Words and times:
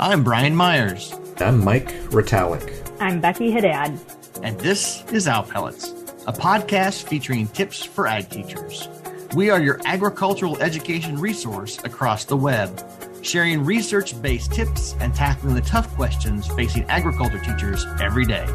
I'm 0.00 0.22
Brian 0.22 0.54
Myers. 0.54 1.12
I'm 1.38 1.64
Mike 1.64 1.88
Retallick. 2.10 2.88
I'm 3.00 3.20
Becky 3.20 3.50
Haddad. 3.50 3.98
And 4.44 4.56
this 4.60 5.02
is 5.10 5.26
Owl 5.26 5.42
Pellets, 5.42 5.88
a 6.28 6.32
podcast 6.32 7.08
featuring 7.08 7.48
tips 7.48 7.82
for 7.82 8.06
ag 8.06 8.30
teachers. 8.30 8.88
We 9.34 9.50
are 9.50 9.60
your 9.60 9.80
agricultural 9.86 10.56
education 10.62 11.18
resource 11.18 11.80
across 11.82 12.24
the 12.24 12.36
web, 12.36 12.80
sharing 13.22 13.64
research 13.64 14.22
based 14.22 14.52
tips 14.52 14.94
and 15.00 15.12
tackling 15.16 15.56
the 15.56 15.62
tough 15.62 15.92
questions 15.96 16.46
facing 16.46 16.84
agriculture 16.84 17.40
teachers 17.40 17.84
every 18.00 18.24
day. 18.24 18.46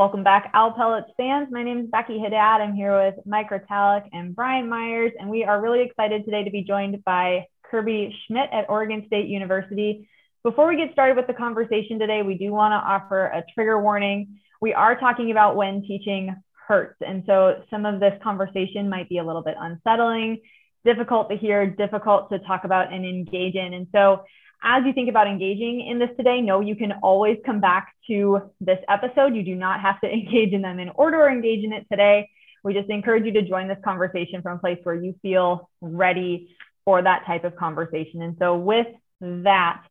Welcome 0.00 0.24
back, 0.24 0.50
Owl 0.54 0.72
Pellets 0.72 1.10
fans. 1.18 1.48
My 1.50 1.62
name 1.62 1.80
is 1.80 1.90
Becky 1.90 2.18
Haddad. 2.18 2.62
I'm 2.62 2.74
here 2.74 2.96
with 3.04 3.16
Mike 3.26 3.50
Retallick 3.50 4.08
and 4.14 4.34
Brian 4.34 4.66
Myers, 4.66 5.12
and 5.20 5.28
we 5.28 5.44
are 5.44 5.60
really 5.60 5.82
excited 5.82 6.24
today 6.24 6.42
to 6.42 6.50
be 6.50 6.62
joined 6.62 7.04
by 7.04 7.44
Kirby 7.64 8.16
Schmidt 8.26 8.48
at 8.50 8.70
Oregon 8.70 9.04
State 9.06 9.28
University. 9.28 10.08
Before 10.42 10.66
we 10.68 10.78
get 10.78 10.90
started 10.94 11.18
with 11.18 11.26
the 11.26 11.34
conversation 11.34 11.98
today, 11.98 12.22
we 12.22 12.38
do 12.38 12.50
want 12.50 12.72
to 12.72 12.76
offer 12.76 13.26
a 13.26 13.44
trigger 13.52 13.78
warning. 13.78 14.38
We 14.62 14.72
are 14.72 14.98
talking 14.98 15.32
about 15.32 15.54
when 15.54 15.82
teaching 15.82 16.34
hurts, 16.66 16.96
and 17.06 17.22
so 17.26 17.62
some 17.68 17.84
of 17.84 18.00
this 18.00 18.14
conversation 18.22 18.88
might 18.88 19.10
be 19.10 19.18
a 19.18 19.22
little 19.22 19.42
bit 19.42 19.56
unsettling, 19.60 20.40
difficult 20.82 21.28
to 21.28 21.36
hear, 21.36 21.66
difficult 21.66 22.30
to 22.30 22.38
talk 22.38 22.64
about 22.64 22.90
and 22.90 23.04
engage 23.04 23.54
in. 23.54 23.74
And 23.74 23.86
so 23.92 24.24
as 24.62 24.84
you 24.84 24.92
think 24.92 25.08
about 25.08 25.26
engaging 25.26 25.86
in 25.86 25.98
this 25.98 26.10
today, 26.16 26.40
know 26.40 26.60
you 26.60 26.76
can 26.76 26.92
always 27.02 27.38
come 27.46 27.60
back 27.60 27.94
to 28.08 28.50
this 28.60 28.78
episode. 28.88 29.34
You 29.34 29.42
do 29.42 29.54
not 29.54 29.80
have 29.80 30.00
to 30.00 30.08
engage 30.12 30.52
in 30.52 30.62
them 30.62 30.78
in 30.78 30.90
order 30.90 31.20
or 31.20 31.30
engage 31.30 31.64
in 31.64 31.72
it 31.72 31.86
today. 31.90 32.28
We 32.62 32.74
just 32.74 32.90
encourage 32.90 33.24
you 33.24 33.32
to 33.32 33.42
join 33.42 33.68
this 33.68 33.78
conversation 33.82 34.42
from 34.42 34.58
a 34.58 34.60
place 34.60 34.78
where 34.82 34.94
you 34.94 35.14
feel 35.22 35.70
ready 35.80 36.54
for 36.84 37.00
that 37.00 37.24
type 37.26 37.44
of 37.44 37.56
conversation. 37.56 38.20
And 38.20 38.36
so, 38.38 38.56
with 38.56 38.86
that, 39.20 39.82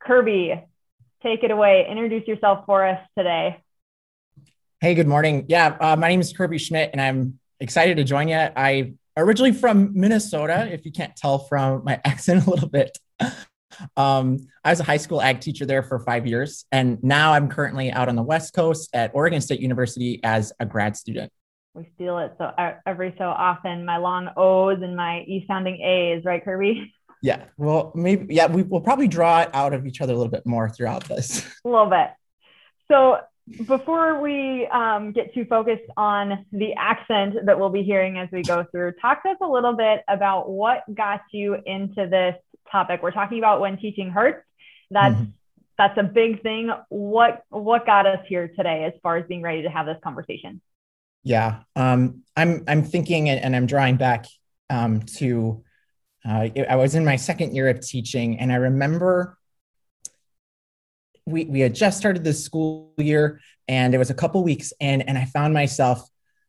Kirby, 0.00 0.62
take 1.22 1.42
it 1.42 1.50
away. 1.50 1.86
Introduce 1.90 2.26
yourself 2.28 2.64
for 2.66 2.86
us 2.86 3.00
today. 3.18 3.60
Hey, 4.80 4.94
good 4.94 5.08
morning. 5.08 5.46
Yeah, 5.48 5.76
uh, 5.80 5.96
my 5.96 6.08
name 6.08 6.20
is 6.20 6.32
Kirby 6.32 6.58
Schmidt, 6.58 6.90
and 6.92 7.00
I'm 7.00 7.40
excited 7.58 7.96
to 7.96 8.04
join 8.04 8.28
you. 8.28 8.36
I 8.36 8.94
originally 9.16 9.52
from 9.52 9.92
Minnesota, 9.94 10.68
if 10.72 10.84
you 10.84 10.92
can't 10.92 11.14
tell 11.16 11.40
from 11.40 11.84
my 11.84 12.00
accent 12.04 12.46
a 12.46 12.50
little 12.50 12.68
bit. 12.68 12.96
Um, 13.96 14.46
I 14.64 14.70
was 14.70 14.80
a 14.80 14.84
high 14.84 14.96
school 14.96 15.20
ag 15.20 15.40
teacher 15.40 15.66
there 15.66 15.82
for 15.82 15.98
five 15.98 16.26
years, 16.26 16.64
and 16.72 17.02
now 17.02 17.32
I'm 17.32 17.48
currently 17.48 17.90
out 17.90 18.08
on 18.08 18.16
the 18.16 18.22
West 18.22 18.54
Coast 18.54 18.90
at 18.92 19.10
Oregon 19.14 19.40
State 19.40 19.60
University 19.60 20.20
as 20.22 20.52
a 20.60 20.66
grad 20.66 20.96
student. 20.96 21.32
We 21.74 21.88
steal 21.94 22.18
it 22.18 22.34
so 22.36 22.52
every 22.86 23.14
so 23.16 23.24
often. 23.24 23.84
My 23.84 23.96
long 23.96 24.28
O's 24.36 24.82
and 24.82 24.94
my 24.94 25.20
E 25.20 25.44
sounding 25.46 25.80
A's, 25.80 26.24
right, 26.24 26.44
Kirby? 26.44 26.92
Yeah. 27.22 27.44
Well, 27.56 27.92
maybe. 27.94 28.34
Yeah, 28.34 28.46
we 28.46 28.62
will 28.62 28.80
probably 28.80 29.08
draw 29.08 29.42
it 29.42 29.50
out 29.54 29.72
of 29.72 29.86
each 29.86 30.00
other 30.00 30.12
a 30.12 30.16
little 30.16 30.30
bit 30.30 30.44
more 30.44 30.68
throughout 30.68 31.04
this. 31.04 31.46
A 31.64 31.68
little 31.68 31.88
bit. 31.88 32.10
So 32.90 33.18
before 33.66 34.20
we 34.20 34.66
um, 34.66 35.12
get 35.12 35.32
too 35.32 35.44
focused 35.46 35.88
on 35.96 36.44
the 36.52 36.74
accent 36.74 37.36
that 37.46 37.58
we'll 37.58 37.70
be 37.70 37.82
hearing 37.82 38.18
as 38.18 38.28
we 38.32 38.42
go 38.42 38.64
through, 38.70 38.92
talk 39.00 39.22
to 39.22 39.30
us 39.30 39.36
a 39.40 39.46
little 39.46 39.74
bit 39.74 40.02
about 40.08 40.50
what 40.50 40.82
got 40.94 41.20
you 41.32 41.56
into 41.64 42.06
this 42.06 42.36
topic. 42.70 43.02
We're 43.02 43.10
talking 43.10 43.38
about 43.38 43.60
when 43.60 43.76
teaching 43.76 44.10
hurts. 44.10 44.44
That's 44.90 45.14
mm-hmm. 45.14 45.30
that's 45.78 45.98
a 45.98 46.02
big 46.02 46.42
thing. 46.42 46.70
What 46.88 47.44
what 47.48 47.86
got 47.86 48.06
us 48.06 48.20
here 48.28 48.48
today 48.48 48.84
as 48.84 48.92
far 49.02 49.16
as 49.16 49.26
being 49.26 49.42
ready 49.42 49.62
to 49.62 49.70
have 49.70 49.86
this 49.86 49.98
conversation? 50.02 50.60
Yeah, 51.24 51.60
um, 51.76 52.22
I'm 52.36 52.64
I'm 52.66 52.82
thinking 52.82 53.28
and 53.28 53.54
I'm 53.54 53.66
drawing 53.66 53.96
back 53.96 54.26
um, 54.70 55.02
to 55.18 55.62
uh, 56.28 56.48
I 56.68 56.76
was 56.76 56.94
in 56.94 57.04
my 57.04 57.16
second 57.16 57.54
year 57.54 57.68
of 57.68 57.80
teaching, 57.80 58.38
and 58.38 58.52
I 58.52 58.56
remember 58.56 59.38
we 61.26 61.44
we 61.44 61.60
had 61.60 61.74
just 61.74 61.98
started 61.98 62.24
the 62.24 62.32
school 62.32 62.94
year, 62.96 63.40
and 63.68 63.94
it 63.94 63.98
was 63.98 64.10
a 64.10 64.14
couple 64.14 64.42
weeks 64.44 64.72
in, 64.80 65.02
and 65.02 65.18
I 65.18 65.24
found 65.24 65.54
myself 65.54 66.08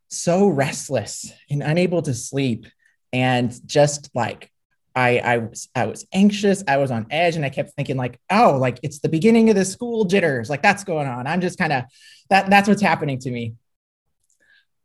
so 0.10 0.48
restless 0.48 1.32
and 1.50 1.64
unable 1.64 2.02
to 2.04 2.14
sleep, 2.14 2.68
and 3.12 3.54
just 3.68 4.10
like 4.14 4.52
I, 4.96 5.18
I 5.20 5.38
was 5.40 5.70
I 5.74 5.88
was 5.88 6.06
anxious, 6.14 6.64
I 6.68 6.78
was 6.78 6.92
on 6.92 7.08
edge, 7.10 7.36
and 7.36 7.44
I 7.44 7.50
kept 7.50 7.74
thinking 7.74 7.98
like, 7.98 8.20
oh, 8.30 8.58
like 8.60 8.80
it's 8.84 9.00
the 9.00 9.10
beginning 9.10 9.50
of 9.50 9.56
the 9.56 9.66
school 9.66 10.06
jitters, 10.06 10.50
like 10.50 10.62
that's 10.62 10.84
going 10.84 11.08
on. 11.08 11.26
I'm 11.26 11.42
just 11.42 11.58
kind 11.58 11.74
of 11.74 11.84
that 12.30 12.50
that's 12.50 12.68
what's 12.68 12.82
happening 12.82 13.20
to 13.20 13.32
me. 13.32 13.56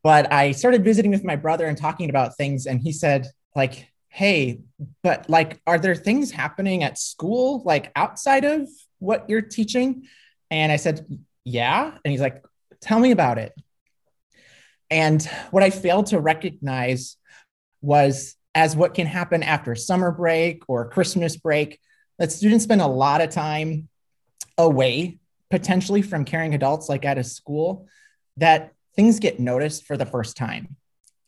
But 0.02 0.32
I 0.32 0.52
started 0.52 0.84
visiting 0.84 1.10
with 1.10 1.24
my 1.24 1.36
brother 1.36 1.66
and 1.66 1.76
talking 1.76 2.08
about 2.08 2.36
things, 2.36 2.66
and 2.66 2.80
he 2.80 2.92
said 2.92 3.26
like, 3.54 3.88
hey, 4.08 4.60
but 5.02 5.28
like, 5.28 5.60
are 5.66 5.78
there 5.78 5.94
things 5.94 6.30
happening 6.30 6.82
at 6.82 6.98
school 6.98 7.62
like 7.64 7.92
outside 7.94 8.44
of 8.44 8.69
what 8.98 9.28
you're 9.28 9.42
teaching? 9.42 10.06
And 10.50 10.72
I 10.72 10.76
said, 10.76 11.06
yeah, 11.44 11.92
and 12.04 12.10
he's 12.10 12.20
like, 12.20 12.42
tell 12.80 12.98
me 12.98 13.10
about 13.10 13.38
it. 13.38 13.52
And 14.90 15.22
what 15.50 15.62
I 15.62 15.69
failed 15.69 16.06
to 16.06 16.19
recognize 16.19 17.16
was 17.82 18.34
as 18.58 18.74
what 18.74 18.92
can 18.92 19.06
happen 19.06 19.44
after 19.44 19.76
summer 19.76 20.10
break 20.10 20.64
or 20.66 20.91
Christmas 20.91 21.36
break, 21.36 21.78
that 22.19 22.32
students 22.32 22.64
spend 22.64 22.80
a 22.80 22.86
lot 22.88 23.20
of 23.20 23.30
time 23.30 23.88
away, 24.58 25.20
potentially 25.48 26.02
from 26.02 26.24
caring 26.24 26.56
adults, 26.56 26.88
like 26.88 27.04
at 27.04 27.19
a 27.19 27.22
school, 27.22 27.86
that 28.36 28.72
things 28.96 29.20
get 29.20 29.38
noticed 29.38 29.84
for 29.84 29.96
the 29.96 30.04
first 30.04 30.36
time. 30.36 30.74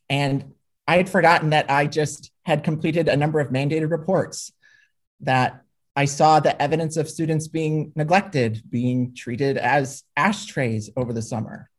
And 0.09 0.55
I 0.89 0.97
had 0.97 1.09
forgotten 1.09 1.51
that 1.51 1.71
I 1.71 1.87
just 1.87 2.33
had 2.45 2.65
completed 2.65 3.07
a 3.07 3.17
number 3.17 3.39
of 3.39 3.51
mandated 3.51 3.93
reports, 3.93 4.51
that 5.21 5.63
I 5.95 6.07
saw 6.07 6.41
the 6.41 6.61
evidence 6.61 6.97
of 6.97 7.09
students 7.09 7.47
being 7.47 7.93
neglected, 7.95 8.61
being 8.69 9.15
treated 9.15 9.57
as 9.57 10.03
ashtrays 10.17 10.91
over 10.97 11.13
the 11.13 11.23
summer, 11.23 11.71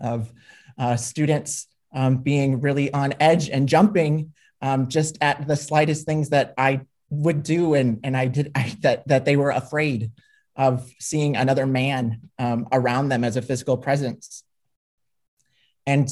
of 0.00 0.32
uh, 0.78 0.94
students 0.94 1.66
um, 1.92 2.18
being 2.18 2.60
really 2.60 2.92
on 2.92 3.14
edge 3.18 3.50
and 3.50 3.68
jumping 3.68 4.30
um, 4.64 4.88
just 4.88 5.18
at 5.20 5.46
the 5.46 5.56
slightest 5.56 6.06
things 6.06 6.30
that 6.30 6.54
I 6.56 6.80
would 7.10 7.42
do 7.42 7.74
and 7.74 8.00
and 8.02 8.16
I 8.16 8.26
did 8.26 8.50
I, 8.56 8.74
that 8.80 9.06
that 9.08 9.26
they 9.26 9.36
were 9.36 9.50
afraid 9.50 10.10
of 10.56 10.90
seeing 10.98 11.36
another 11.36 11.66
man 11.66 12.30
um, 12.38 12.66
around 12.72 13.08
them 13.10 13.24
as 13.24 13.36
a 13.36 13.42
physical 13.42 13.76
presence. 13.76 14.42
And 15.86 16.08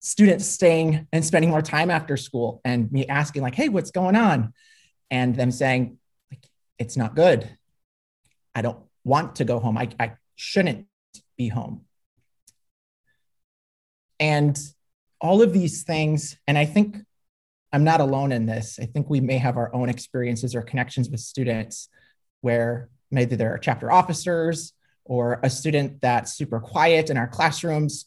students 0.00 0.46
staying 0.46 1.06
and 1.12 1.24
spending 1.24 1.50
more 1.50 1.62
time 1.62 1.90
after 1.90 2.16
school 2.16 2.60
and 2.64 2.90
me 2.90 3.06
asking 3.06 3.42
like, 3.42 3.54
"Hey, 3.54 3.68
what's 3.68 3.92
going 3.92 4.16
on?" 4.16 4.52
and 5.10 5.36
them 5.36 5.52
saying, 5.52 5.98
like, 6.32 6.44
"It's 6.78 6.96
not 6.96 7.14
good. 7.14 7.48
I 8.56 8.62
don't 8.62 8.80
want 9.04 9.36
to 9.36 9.44
go 9.44 9.60
home. 9.60 9.78
I, 9.78 9.88
I 10.00 10.14
shouldn't 10.34 10.86
be 11.36 11.46
home." 11.46 11.84
And 14.18 14.58
all 15.20 15.42
of 15.42 15.52
these 15.52 15.84
things, 15.84 16.36
and 16.48 16.58
I 16.58 16.64
think 16.64 16.96
I'm 17.72 17.84
not 17.84 18.00
alone 18.00 18.32
in 18.32 18.46
this. 18.46 18.78
I 18.80 18.86
think 18.86 19.10
we 19.10 19.20
may 19.20 19.38
have 19.38 19.56
our 19.56 19.74
own 19.74 19.88
experiences 19.88 20.54
or 20.54 20.62
connections 20.62 21.10
with 21.10 21.20
students 21.20 21.88
where 22.40 22.88
maybe 23.10 23.36
there 23.36 23.52
are 23.52 23.58
chapter 23.58 23.90
officers 23.90 24.72
or 25.04 25.40
a 25.42 25.50
student 25.50 26.00
that's 26.00 26.34
super 26.34 26.60
quiet 26.60 27.10
in 27.10 27.16
our 27.16 27.28
classrooms, 27.28 28.06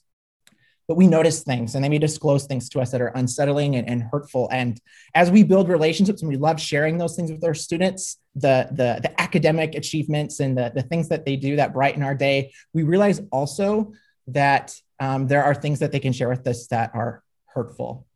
but 0.88 0.96
we 0.98 1.08
notice 1.08 1.44
things 1.44 1.76
and 1.76 1.84
they 1.84 1.90
may 1.90 1.98
disclose 2.00 2.46
things 2.46 2.70
to 2.70 2.80
us 2.80 2.92
that 2.92 3.02
are 3.02 3.12
unsettling 3.16 3.76
and, 3.76 3.88
and 3.88 4.04
hurtful. 4.12 4.50
And 4.52 4.80
as 5.14 5.30
we 5.30 5.44
build 5.44 5.70
relationships 5.70 6.22
and 6.22 6.30
we 6.30 6.38
love 6.38 6.60
sharing 6.60 6.98
those 6.98 7.16
things 7.16 7.32
with 7.32 7.44
our 7.44 7.54
students, 7.54 8.18
the, 8.36 8.68
the, 8.72 9.00
the 9.02 9.22
academic 9.22 9.76
achievements 9.76 10.40
and 10.40 10.58
the, 10.58 10.72
the 10.74 10.84
things 10.84 11.10
that 11.10 11.26
they 11.26 11.36
do 11.36 11.56
that 11.58 11.74
brighten 11.74 12.04
our 12.04 12.16
day, 12.16 12.52
we 12.74 12.84
realize 12.84 13.22
also 13.32 13.94
that 14.28 14.76
um, 15.00 15.28
there 15.28 15.44
are 15.44 15.56
things 15.56 15.80
that 15.80 15.92
they 15.92 16.00
can 16.00 16.14
share 16.14 16.30
with 16.30 16.46
us 16.48 16.68
that 16.68 16.92
are 16.94 17.24
hurtful 17.46 18.08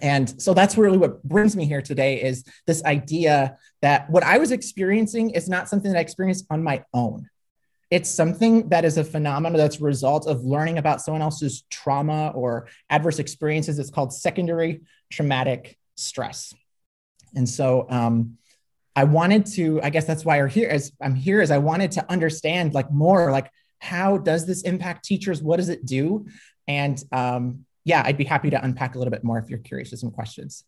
and 0.00 0.40
so 0.40 0.54
that's 0.54 0.76
really 0.76 0.98
what 0.98 1.22
brings 1.22 1.56
me 1.56 1.64
here 1.66 1.82
today 1.82 2.22
is 2.22 2.44
this 2.66 2.84
idea 2.84 3.56
that 3.82 4.08
what 4.10 4.22
I 4.22 4.38
was 4.38 4.52
experiencing 4.52 5.30
is 5.30 5.48
not 5.48 5.68
something 5.68 5.92
that 5.92 5.98
I 5.98 6.02
experienced 6.02 6.46
on 6.50 6.62
my 6.62 6.84
own. 6.94 7.28
It's 7.90 8.10
something 8.10 8.68
that 8.68 8.84
is 8.84 8.98
a 8.98 9.04
phenomenon 9.04 9.56
that's 9.56 9.80
a 9.80 9.84
result 9.84 10.26
of 10.26 10.44
learning 10.44 10.78
about 10.78 11.00
someone 11.00 11.22
else's 11.22 11.64
trauma 11.70 12.32
or 12.34 12.68
adverse 12.90 13.18
experiences. 13.18 13.78
It's 13.78 13.90
called 13.90 14.12
secondary 14.12 14.82
traumatic 15.10 15.78
stress. 15.96 16.52
And 17.34 17.48
so 17.48 17.86
um, 17.88 18.36
I 18.94 19.04
wanted 19.04 19.46
to, 19.54 19.80
I 19.82 19.90
guess 19.90 20.04
that's 20.04 20.24
why 20.24 20.40
I'm 20.40 20.48
here 20.48 20.68
as 20.68 20.92
I'm 21.00 21.14
here 21.14 21.40
is 21.40 21.50
I 21.50 21.58
wanted 21.58 21.92
to 21.92 22.10
understand 22.10 22.74
like 22.74 22.90
more 22.90 23.30
like 23.30 23.50
how 23.78 24.18
does 24.18 24.44
this 24.46 24.62
impact 24.62 25.04
teachers? 25.04 25.42
What 25.42 25.56
does 25.56 25.68
it 25.68 25.86
do? 25.86 26.26
And 26.66 27.02
um, 27.12 27.64
yeah, 27.88 28.02
I'd 28.04 28.18
be 28.18 28.24
happy 28.24 28.50
to 28.50 28.62
unpack 28.62 28.94
a 28.94 28.98
little 28.98 29.10
bit 29.10 29.24
more 29.24 29.38
if 29.38 29.48
you're 29.48 29.58
curious 29.60 29.90
to 29.90 29.96
some 29.96 30.10
questions. 30.10 30.64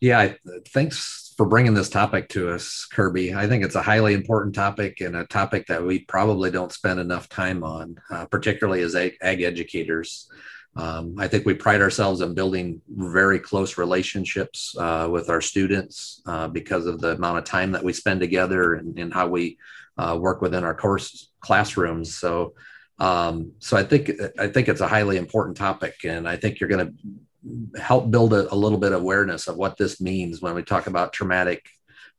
Yeah, 0.00 0.32
thanks 0.68 1.34
for 1.36 1.44
bringing 1.44 1.74
this 1.74 1.90
topic 1.90 2.30
to 2.30 2.50
us, 2.50 2.86
Kirby. 2.90 3.34
I 3.34 3.46
think 3.46 3.62
it's 3.62 3.74
a 3.74 3.82
highly 3.82 4.14
important 4.14 4.54
topic 4.54 5.02
and 5.02 5.14
a 5.16 5.26
topic 5.26 5.66
that 5.66 5.84
we 5.84 6.00
probably 6.00 6.50
don't 6.50 6.72
spend 6.72 6.98
enough 6.98 7.28
time 7.28 7.62
on, 7.62 7.98
uh, 8.10 8.24
particularly 8.24 8.80
as 8.80 8.94
ag, 8.94 9.18
ag 9.20 9.42
educators. 9.42 10.30
Um, 10.76 11.16
I 11.18 11.28
think 11.28 11.44
we 11.44 11.52
pride 11.52 11.82
ourselves 11.82 12.22
in 12.22 12.32
building 12.32 12.80
very 12.88 13.38
close 13.38 13.76
relationships 13.76 14.74
uh, 14.78 15.08
with 15.10 15.28
our 15.28 15.42
students 15.42 16.22
uh, 16.24 16.48
because 16.48 16.86
of 16.86 17.00
the 17.00 17.12
amount 17.12 17.38
of 17.38 17.44
time 17.44 17.72
that 17.72 17.84
we 17.84 17.92
spend 17.92 18.20
together 18.20 18.74
and, 18.74 18.98
and 18.98 19.12
how 19.12 19.28
we 19.28 19.58
uh, 19.98 20.16
work 20.18 20.40
within 20.40 20.64
our 20.64 20.74
course 20.74 21.30
classrooms. 21.40 22.14
So, 22.14 22.54
um, 22.98 23.52
so 23.58 23.76
I 23.76 23.82
think 23.82 24.12
I 24.38 24.48
think 24.48 24.68
it's 24.68 24.80
a 24.80 24.88
highly 24.88 25.16
important 25.16 25.56
topic, 25.56 25.96
and 26.04 26.26
I 26.28 26.36
think 26.36 26.60
you're 26.60 26.68
going 26.68 26.86
to 26.86 27.80
help 27.80 28.10
build 28.10 28.32
a, 28.32 28.52
a, 28.52 28.56
little 28.56 28.78
bit 28.78 28.92
of 28.92 29.00
awareness 29.00 29.46
of 29.46 29.56
what 29.56 29.76
this 29.76 30.00
means 30.00 30.40
when 30.40 30.54
we 30.54 30.62
talk 30.62 30.86
about 30.86 31.12
traumatic 31.12 31.64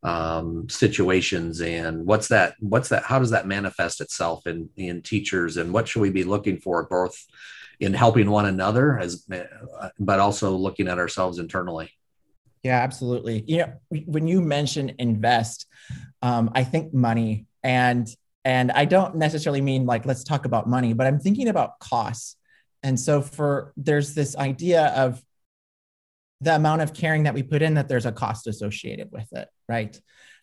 um, 0.04 0.70
situations 0.70 1.62
and 1.62 2.06
what's 2.06 2.28
that 2.28 2.54
what's 2.60 2.90
that 2.90 3.04
how 3.04 3.20
does 3.20 3.32
that 3.32 3.48
manifest 3.48 4.00
itself 4.00 4.46
in 4.46 4.70
in 4.78 5.02
teachers 5.02 5.58
and 5.58 5.74
what 5.74 5.88
should 5.88 6.02
we 6.02 6.12
be 6.12 6.24
looking 6.24 6.60
for 6.60 6.84
both 6.84 7.18
in 7.80 7.94
helping 7.94 8.30
one 8.30 8.46
another 8.46 8.98
as 9.00 9.28
but 10.00 10.20
also 10.20 10.56
looking 10.56 10.88
at 10.88 11.00
ourselves 11.00 11.40
internally? 11.40 11.92
Yeah 12.64 12.80
absolutely. 12.80 13.44
You 13.48 13.58
know 13.58 14.02
when 14.06 14.28
you 14.28 14.42
mention 14.42 14.94
invest 15.00 15.66
um, 16.22 16.52
i 16.54 16.64
think 16.64 16.94
money 16.94 17.48
and 17.64 18.08
and 18.48 18.72
i 18.72 18.86
don't 18.86 19.16
necessarily 19.16 19.62
mean 19.62 19.86
like 19.86 20.06
let's 20.06 20.24
talk 20.24 20.46
about 20.46 20.68
money 20.68 20.94
but 20.94 21.06
i'm 21.06 21.20
thinking 21.20 21.50
about 21.50 21.78
costs. 21.80 22.36
And 22.84 22.98
so 23.00 23.22
for 23.22 23.74
there's 23.76 24.14
this 24.14 24.36
idea 24.38 24.88
of 24.96 25.22
the 26.42 26.56
amount 26.56 26.84
of 26.84 26.94
caring 26.94 27.24
that 27.24 27.34
we 27.34 27.44
put 27.44 27.62
in 27.62 27.74
that 27.74 27.88
there's 27.90 28.06
a 28.06 28.12
cost 28.12 28.48
associated 28.48 29.10
with 29.12 29.28
it 29.34 29.50
right? 29.68 30.00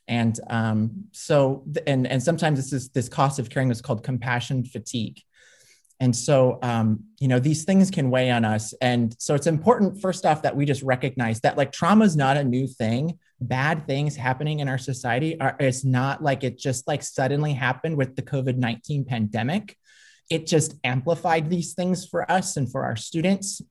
And 0.07 0.39
um, 0.51 1.05
so 1.13 1.65
and 1.87 2.07
and 2.07 2.23
sometimes 2.23 2.59
this 2.59 2.73
is 2.73 2.91
this 2.91 3.09
cost 3.09 3.39
of 3.39 3.49
caring 3.49 3.71
is 3.71 3.81
called 3.81 4.05
compassion 4.05 4.65
fatigue. 4.65 5.21
And 6.01 6.15
so 6.15 6.59
um, 6.63 7.05
you 7.21 7.29
know 7.29 7.39
these 7.39 7.65
things 7.65 7.91
can 7.91 8.11
weigh 8.11 8.31
on 8.31 8.45
us. 8.45 8.75
And 8.83 9.15
so 9.19 9.35
it's 9.35 9.47
important 9.47 10.03
first 10.03 10.27
off 10.27 10.43
that 10.43 10.57
we 10.57 10.67
just 10.67 10.83
recognize 10.83 11.41
that 11.41 11.57
like 11.57 11.73
trauma 11.73 12.05
is 12.05 12.17
not 12.17 12.37
a 12.37 12.45
new 12.45 12.67
thing 12.67 13.19
bad 13.49 13.87
things 13.87 14.17
happening 14.17 14.61
in 14.61 14.69
our 14.69 14.79
society 14.79 15.39
are 15.41 15.57
it's 15.61 15.85
not 15.85 16.23
like 16.23 16.45
it 16.45 16.59
just 16.59 16.87
like 16.87 17.03
suddenly 17.03 17.53
happened 17.53 17.97
with 17.97 18.17
the 18.17 18.23
covid-19 18.23 19.07
pandemic 19.07 19.77
it 20.31 20.47
just 20.47 20.75
amplified 20.85 21.51
these 21.51 21.75
things 21.75 22.07
for 22.07 22.31
us 22.31 22.57
and 22.57 22.71
for 22.71 22.85
our 22.85 22.97
students 22.97 23.63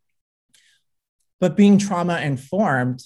but 1.39 1.57
being 1.57 1.77
trauma 1.77 2.21
informed 2.21 3.03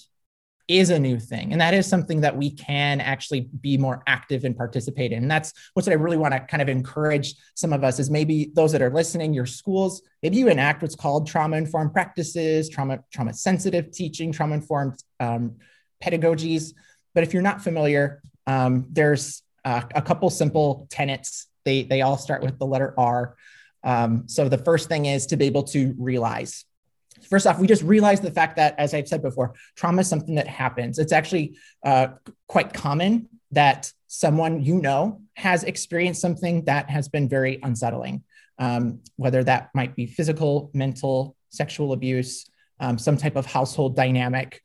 is 0.68 0.90
a 0.90 0.98
new 0.98 1.18
thing. 1.18 1.52
And 1.52 1.60
that 1.62 1.72
is 1.72 1.86
something 1.86 2.20
that 2.20 2.36
we 2.36 2.50
can 2.50 3.00
actually 3.00 3.48
be 3.60 3.78
more 3.78 4.02
active 4.06 4.44
and 4.44 4.54
participate 4.54 5.12
in. 5.12 5.22
And 5.22 5.30
that's 5.30 5.54
what 5.72 5.88
I 5.88 5.94
really 5.94 6.18
want 6.18 6.34
to 6.34 6.40
kind 6.40 6.60
of 6.60 6.68
encourage 6.68 7.34
some 7.54 7.72
of 7.72 7.82
us 7.82 7.98
is 7.98 8.10
maybe 8.10 8.52
those 8.54 8.72
that 8.72 8.82
are 8.82 8.92
listening, 8.92 9.32
your 9.32 9.46
schools, 9.46 10.02
maybe 10.22 10.36
you 10.36 10.48
enact 10.48 10.82
what's 10.82 10.94
called 10.94 11.26
trauma 11.26 11.56
informed 11.56 11.94
practices, 11.94 12.68
trauma, 12.68 12.98
trauma 13.10 13.32
sensitive 13.32 13.90
teaching, 13.90 14.30
trauma 14.30 14.56
informed 14.56 15.02
um, 15.20 15.56
pedagogies. 16.02 16.74
But 17.14 17.24
if 17.24 17.32
you're 17.32 17.42
not 17.42 17.62
familiar, 17.62 18.22
um, 18.46 18.86
there's 18.90 19.42
uh, 19.64 19.82
a 19.94 20.02
couple 20.02 20.30
simple 20.30 20.86
tenets. 20.90 21.46
They, 21.64 21.82
they 21.82 22.02
all 22.02 22.16
start 22.16 22.42
with 22.42 22.58
the 22.58 22.66
letter 22.66 22.94
R. 22.98 23.36
Um, 23.84 24.24
so 24.26 24.48
the 24.48 24.58
first 24.58 24.88
thing 24.88 25.06
is 25.06 25.26
to 25.26 25.36
be 25.36 25.46
able 25.46 25.64
to 25.64 25.94
realize 25.98 26.64
First 27.28 27.46
off, 27.46 27.58
we 27.58 27.66
just 27.66 27.82
realize 27.82 28.20
the 28.20 28.30
fact 28.30 28.56
that, 28.56 28.74
as 28.78 28.94
I've 28.94 29.08
said 29.08 29.22
before, 29.22 29.54
trauma 29.76 30.00
is 30.00 30.08
something 30.08 30.36
that 30.36 30.46
happens. 30.46 30.98
It's 30.98 31.12
actually 31.12 31.58
uh, 31.84 32.08
quite 32.46 32.72
common 32.72 33.28
that 33.50 33.92
someone 34.06 34.62
you 34.62 34.80
know 34.80 35.22
has 35.34 35.64
experienced 35.64 36.20
something 36.20 36.64
that 36.64 36.88
has 36.90 37.08
been 37.08 37.28
very 37.28 37.58
unsettling, 37.62 38.24
um, 38.58 39.00
whether 39.16 39.44
that 39.44 39.70
might 39.74 39.94
be 39.94 40.06
physical, 40.06 40.70
mental, 40.74 41.36
sexual 41.50 41.92
abuse, 41.92 42.48
um, 42.80 42.98
some 42.98 43.16
type 43.16 43.36
of 43.36 43.46
household 43.46 43.96
dynamic. 43.96 44.62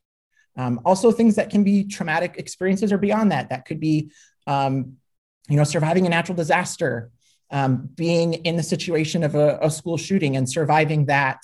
Um, 0.56 0.80
also, 0.84 1.10
things 1.10 1.36
that 1.36 1.50
can 1.50 1.64
be 1.64 1.84
traumatic 1.84 2.36
experiences 2.38 2.92
or 2.92 2.98
beyond 2.98 3.32
that. 3.32 3.50
That 3.50 3.64
could 3.64 3.80
be, 3.80 4.10
um, 4.46 4.96
you 5.48 5.56
know, 5.56 5.64
surviving 5.64 6.06
a 6.06 6.08
natural 6.08 6.36
disaster, 6.36 7.10
um, 7.50 7.88
being 7.94 8.34
in 8.34 8.56
the 8.56 8.62
situation 8.62 9.24
of 9.24 9.34
a, 9.34 9.58
a 9.60 9.70
school 9.70 9.96
shooting 9.96 10.36
and 10.36 10.48
surviving 10.48 11.06
that, 11.06 11.38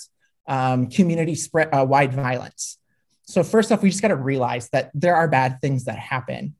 um, 0.47 0.89
community 0.89 1.35
spread 1.35 1.69
uh, 1.73 1.85
wide 1.85 2.13
violence. 2.13 2.77
So 3.23 3.43
first 3.43 3.71
off, 3.71 3.81
we 3.81 3.89
just 3.89 4.01
got 4.01 4.09
to 4.09 4.15
realize 4.15 4.69
that 4.69 4.91
there 4.93 5.15
are 5.15 5.27
bad 5.27 5.61
things 5.61 5.85
that 5.85 5.97
happen. 5.97 6.55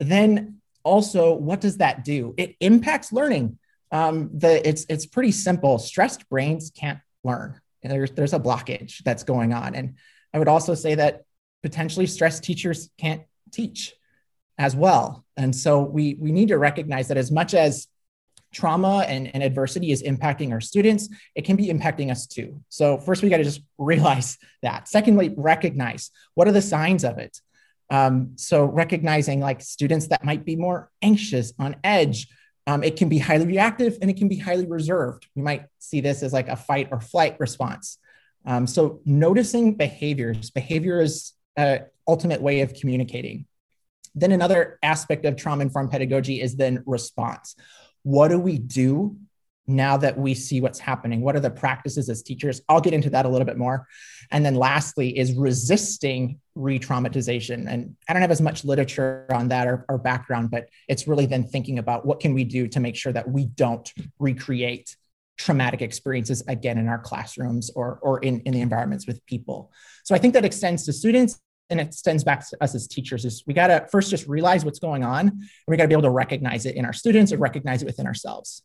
Then 0.00 0.60
also, 0.82 1.34
what 1.34 1.60
does 1.60 1.78
that 1.78 2.04
do? 2.04 2.34
It 2.36 2.56
impacts 2.60 3.12
learning. 3.12 3.58
Um, 3.90 4.30
the 4.32 4.66
it's 4.66 4.86
it's 4.88 5.04
pretty 5.04 5.32
simple. 5.32 5.78
Stressed 5.78 6.28
brains 6.28 6.70
can't 6.70 7.00
learn. 7.24 7.60
There's 7.82 8.12
there's 8.12 8.32
a 8.32 8.40
blockage 8.40 9.02
that's 9.04 9.24
going 9.24 9.52
on, 9.52 9.74
and 9.74 9.96
I 10.32 10.38
would 10.38 10.48
also 10.48 10.74
say 10.74 10.94
that 10.94 11.25
potentially 11.62 12.06
stressed 12.06 12.44
teachers 12.44 12.90
can't 12.98 13.22
teach 13.52 13.94
as 14.58 14.74
well. 14.74 15.24
And 15.36 15.54
so 15.54 15.82
we 15.82 16.14
we 16.14 16.32
need 16.32 16.48
to 16.48 16.58
recognize 16.58 17.08
that 17.08 17.16
as 17.16 17.30
much 17.30 17.54
as 17.54 17.88
trauma 18.56 19.04
and, 19.06 19.30
and 19.34 19.42
adversity 19.42 19.90
is 19.90 20.02
impacting 20.02 20.50
our 20.52 20.60
students, 20.60 21.08
it 21.34 21.44
can 21.44 21.56
be 21.56 21.68
impacting 21.68 22.10
us 22.10 22.26
too. 22.26 22.60
So, 22.70 22.96
first, 22.98 23.22
we 23.22 23.28
got 23.28 23.36
to 23.38 23.44
just 23.44 23.60
realize 23.78 24.38
that. 24.62 24.88
Secondly, 24.88 25.34
recognize 25.36 26.10
what 26.34 26.48
are 26.48 26.52
the 26.52 26.62
signs 26.62 27.04
of 27.04 27.18
it. 27.18 27.38
Um, 27.90 28.32
so, 28.36 28.64
recognizing 28.64 29.40
like 29.40 29.60
students 29.60 30.08
that 30.08 30.24
might 30.24 30.44
be 30.44 30.56
more 30.56 30.90
anxious, 31.02 31.52
on 31.58 31.76
edge, 31.84 32.28
um, 32.66 32.82
it 32.82 32.96
can 32.96 33.08
be 33.08 33.18
highly 33.18 33.46
reactive 33.46 33.98
and 34.00 34.10
it 34.10 34.16
can 34.16 34.28
be 34.28 34.38
highly 34.38 34.66
reserved. 34.66 35.26
We 35.36 35.42
might 35.42 35.66
see 35.78 36.00
this 36.00 36.22
as 36.22 36.32
like 36.32 36.48
a 36.48 36.56
fight 36.56 36.88
or 36.90 37.00
flight 37.00 37.36
response. 37.38 37.98
Um, 38.44 38.66
so, 38.66 39.00
noticing 39.04 39.74
behaviors, 39.74 40.50
behavior 40.50 41.00
an 41.56 41.86
ultimate 42.06 42.40
way 42.40 42.60
of 42.60 42.74
communicating. 42.74 43.46
Then, 44.14 44.32
another 44.32 44.78
aspect 44.82 45.24
of 45.24 45.36
trauma 45.36 45.62
informed 45.62 45.90
pedagogy 45.90 46.40
is 46.40 46.56
then 46.56 46.82
response 46.86 47.54
what 48.06 48.28
do 48.28 48.38
we 48.38 48.56
do 48.56 49.16
now 49.66 49.96
that 49.96 50.16
we 50.16 50.32
see 50.32 50.60
what's 50.60 50.78
happening? 50.78 51.22
What 51.22 51.34
are 51.34 51.40
the 51.40 51.50
practices 51.50 52.08
as 52.08 52.22
teachers? 52.22 52.60
I'll 52.68 52.80
get 52.80 52.94
into 52.94 53.10
that 53.10 53.26
a 53.26 53.28
little 53.28 53.44
bit 53.44 53.58
more. 53.58 53.88
And 54.30 54.44
then 54.44 54.54
lastly 54.54 55.18
is 55.18 55.34
resisting 55.34 56.38
re 56.54 56.78
traumatization. 56.78 57.66
And 57.68 57.96
I 58.08 58.12
don't 58.12 58.22
have 58.22 58.30
as 58.30 58.40
much 58.40 58.64
literature 58.64 59.26
on 59.30 59.48
that 59.48 59.66
or, 59.66 59.84
or, 59.88 59.98
background, 59.98 60.52
but 60.52 60.68
it's 60.86 61.08
really 61.08 61.26
then 61.26 61.42
thinking 61.42 61.80
about 61.80 62.06
what 62.06 62.20
can 62.20 62.32
we 62.32 62.44
do 62.44 62.68
to 62.68 62.78
make 62.78 62.94
sure 62.94 63.12
that 63.12 63.28
we 63.28 63.46
don't 63.46 63.92
recreate 64.20 64.96
traumatic 65.36 65.82
experiences 65.82 66.44
again 66.46 66.78
in 66.78 66.86
our 66.86 67.00
classrooms 67.00 67.70
or, 67.74 67.98
or 68.02 68.20
in, 68.20 68.40
in 68.42 68.52
the 68.52 68.60
environments 68.60 69.06
with 69.06 69.24
people. 69.26 69.72
So 70.04 70.14
I 70.14 70.18
think 70.18 70.32
that 70.34 70.44
extends 70.44 70.84
to 70.84 70.92
students 70.92 71.40
and 71.70 71.80
it 71.80 71.88
extends 71.88 72.24
back 72.24 72.48
to 72.48 72.56
us 72.62 72.74
as 72.74 72.86
teachers 72.86 73.24
is 73.24 73.42
we 73.46 73.54
got 73.54 73.66
to 73.68 73.86
first 73.90 74.10
just 74.10 74.26
realize 74.26 74.64
what's 74.64 74.78
going 74.78 75.04
on 75.04 75.28
and 75.28 75.42
we 75.66 75.76
got 75.76 75.84
to 75.84 75.88
be 75.88 75.94
able 75.94 76.02
to 76.02 76.10
recognize 76.10 76.66
it 76.66 76.76
in 76.76 76.84
our 76.84 76.92
students 76.92 77.32
and 77.32 77.40
recognize 77.40 77.82
it 77.82 77.86
within 77.86 78.06
ourselves. 78.06 78.62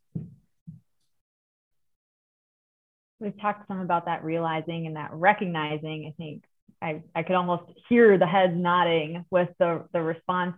We've 3.19 3.39
talked 3.39 3.67
some 3.67 3.79
about 3.81 4.05
that 4.05 4.23
realizing 4.23 4.87
and 4.87 4.95
that 4.95 5.09
recognizing. 5.13 6.07
I 6.07 6.13
think 6.17 6.43
i, 6.81 7.01
I 7.15 7.23
could 7.23 7.35
almost 7.35 7.63
hear 7.89 8.17
the 8.17 8.25
heads 8.25 8.53
nodding 8.55 9.25
with 9.29 9.49
the, 9.59 9.85
the 9.93 10.01
response 10.01 10.55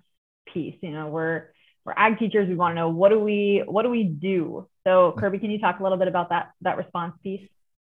piece 0.52 0.76
you 0.82 0.92
know 0.92 1.08
we're 1.08 1.48
we're 1.86 1.94
ag 1.98 2.18
teachers 2.18 2.48
we 2.48 2.56
want 2.56 2.72
to 2.72 2.76
know 2.76 2.90
what 2.90 3.10
do 3.10 3.20
we 3.20 3.64
what 3.66 3.84
do 3.84 3.90
we 3.90 4.04
do? 4.04 4.68
So 4.86 5.14
kirby 5.18 5.40
can 5.40 5.52
you 5.52 5.60
talk 5.60 5.80
a 5.80 5.84
little 5.84 5.98
bit 5.98 6.08
about 6.08 6.30
that 6.30 6.52
that 6.62 6.78
response 6.78 7.16
piece? 7.24 7.48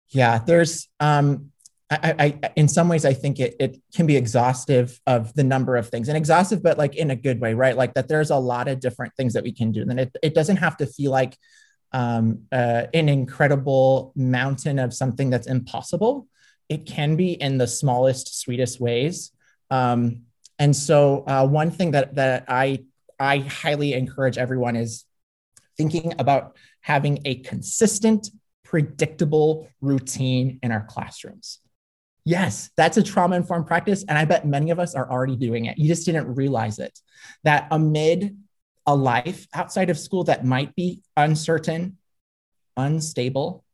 Yeah 0.09 0.39
there's 0.39 0.89
um 1.01 1.52
I, 1.93 2.39
I, 2.43 2.51
in 2.57 2.69
some 2.69 2.89
ways, 2.89 3.05
I 3.05 3.13
think 3.13 3.39
it, 3.39 3.57
it 3.61 3.77
can 3.95 4.07
be 4.07 4.17
exhaustive 4.17 4.99
of 5.07 5.35
the 5.35 5.45
number 5.45 5.77
of 5.77 5.89
things 5.89 6.09
and 6.09 6.17
exhaustive, 6.17 6.63
but 6.63 6.79
like 6.79 6.97
in 6.97 7.11
a 7.11 7.17
good 7.17 7.41
way, 7.41 7.55
right? 7.55 7.77
Like 7.77 7.95
that 7.95 8.09
there's 8.09 8.31
a 8.31 8.37
lot 8.37 8.69
of 8.69 8.81
different 8.81 9.15
things 9.17 9.35
that 9.35 9.43
we 9.43 9.53
can 9.53 9.73
do. 9.73 9.83
And 9.83 10.01
it, 10.01 10.17
it 10.23 10.35
doesn't 10.35 10.57
have 10.57 10.77
to 10.79 10.87
feel 10.87 11.11
like 11.11 11.37
um, 11.93 12.45
uh, 12.51 12.85
an 12.95 13.09
incredible 13.09 14.13
mountain 14.17 14.79
of 14.79 14.95
something 14.95 15.29
that's 15.29 15.47
impossible. 15.47 16.29
It 16.69 16.87
can 16.87 17.17
be 17.17 17.33
in 17.33 17.59
the 17.59 17.67
smallest, 17.67 18.41
sweetest 18.41 18.81
ways. 18.81 19.33
Um, 19.71 20.23
and 20.59 20.75
so 20.75 21.25
uh, 21.27 21.47
one 21.47 21.71
thing 21.71 21.91
that, 21.91 22.15
that 22.15 22.45
I, 22.49 22.85
I 23.19 23.39
highly 23.39 23.93
encourage 23.93 24.39
everyone 24.39 24.77
is 24.77 25.05
thinking 25.77 26.15
about 26.19 26.57
having 26.81 27.21
a 27.25 27.37
consistent, 27.37 28.31
predictable 28.63 29.69
routine 29.81 30.59
in 30.63 30.73
our 30.73 30.85
classrooms. 30.85 31.59
Yes, 32.25 32.71
that's 32.77 32.97
a 32.97 33.03
trauma 33.03 33.37
informed 33.37 33.67
practice. 33.67 34.05
And 34.09 34.17
I 34.17 34.25
bet 34.25 34.47
many 34.47 34.71
of 34.71 34.79
us 34.79 34.95
are 34.95 35.11
already 35.11 35.37
doing 35.37 35.65
it. 35.65 35.79
You 35.79 35.89
just 35.89 36.07
didn't 36.07 36.33
realize 36.35 36.79
it. 36.79 36.99
That 37.43 37.67
amid 37.71 38.37
a 38.87 38.95
life 38.95 39.47
outside 39.55 39.91
of 39.91 39.99
school 39.99 40.25
that 40.25 40.45
might 40.45 40.75
be 40.75 41.03
uncertain, 41.17 41.99
unstable, 42.77 43.65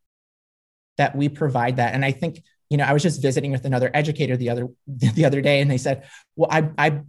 that 0.97 1.14
we 1.14 1.28
provide 1.28 1.76
that. 1.76 1.95
And 1.95 2.05
I 2.05 2.12
think, 2.12 2.43
you 2.71 2.76
know, 2.76 2.85
I 2.85 2.93
was 2.93 3.02
just 3.02 3.23
visiting 3.23 3.52
with 3.52 3.64
another 3.64 3.90
educator 3.93 4.37
the 4.37 4.50
other 4.50 4.69
the 4.87 5.25
other 5.25 5.40
day, 5.40 5.61
and 5.61 5.71
they 5.71 5.78
said, 5.78 6.09
Well, 6.37 6.49
I, 6.50 6.71
I 6.78 7.00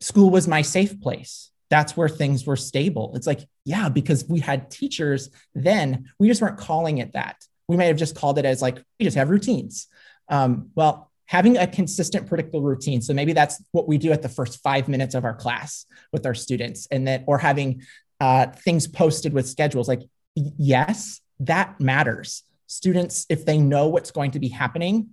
school 0.00 0.30
was 0.30 0.46
my 0.48 0.62
safe 0.62 1.00
place. 1.00 1.50
That's 1.70 1.96
where 1.96 2.08
things 2.08 2.46
were 2.46 2.56
stable. 2.56 3.12
It's 3.14 3.26
like, 3.26 3.46
yeah, 3.64 3.90
because 3.90 4.24
we 4.26 4.40
had 4.40 4.70
teachers 4.70 5.28
then, 5.54 6.10
we 6.18 6.26
just 6.28 6.40
weren't 6.40 6.56
calling 6.56 6.96
it 6.98 7.12
that 7.12 7.36
we 7.68 7.76
might 7.76 7.84
have 7.84 7.96
just 7.96 8.16
called 8.16 8.38
it 8.38 8.44
as 8.46 8.62
like, 8.62 8.82
we 8.98 9.04
just 9.04 9.16
have 9.16 9.30
routines. 9.30 9.86
Um, 10.28 10.70
well, 10.74 11.10
having 11.26 11.58
a 11.58 11.66
consistent 11.66 12.26
predictable 12.26 12.62
routine. 12.62 13.02
So 13.02 13.12
maybe 13.12 13.34
that's 13.34 13.62
what 13.72 13.86
we 13.86 13.98
do 13.98 14.12
at 14.12 14.22
the 14.22 14.30
first 14.30 14.62
five 14.62 14.88
minutes 14.88 15.14
of 15.14 15.24
our 15.24 15.34
class 15.34 15.84
with 16.10 16.24
our 16.24 16.34
students, 16.34 16.88
and 16.90 17.06
then, 17.06 17.24
or 17.26 17.38
having 17.38 17.82
uh, 18.20 18.46
things 18.46 18.86
posted 18.86 19.32
with 19.32 19.46
schedules. 19.46 19.88
Like, 19.88 20.02
yes, 20.34 21.20
that 21.40 21.80
matters. 21.80 22.44
Students, 22.66 23.26
if 23.28 23.44
they 23.44 23.58
know 23.58 23.88
what's 23.88 24.10
going 24.10 24.32
to 24.32 24.38
be 24.38 24.48
happening, 24.48 25.10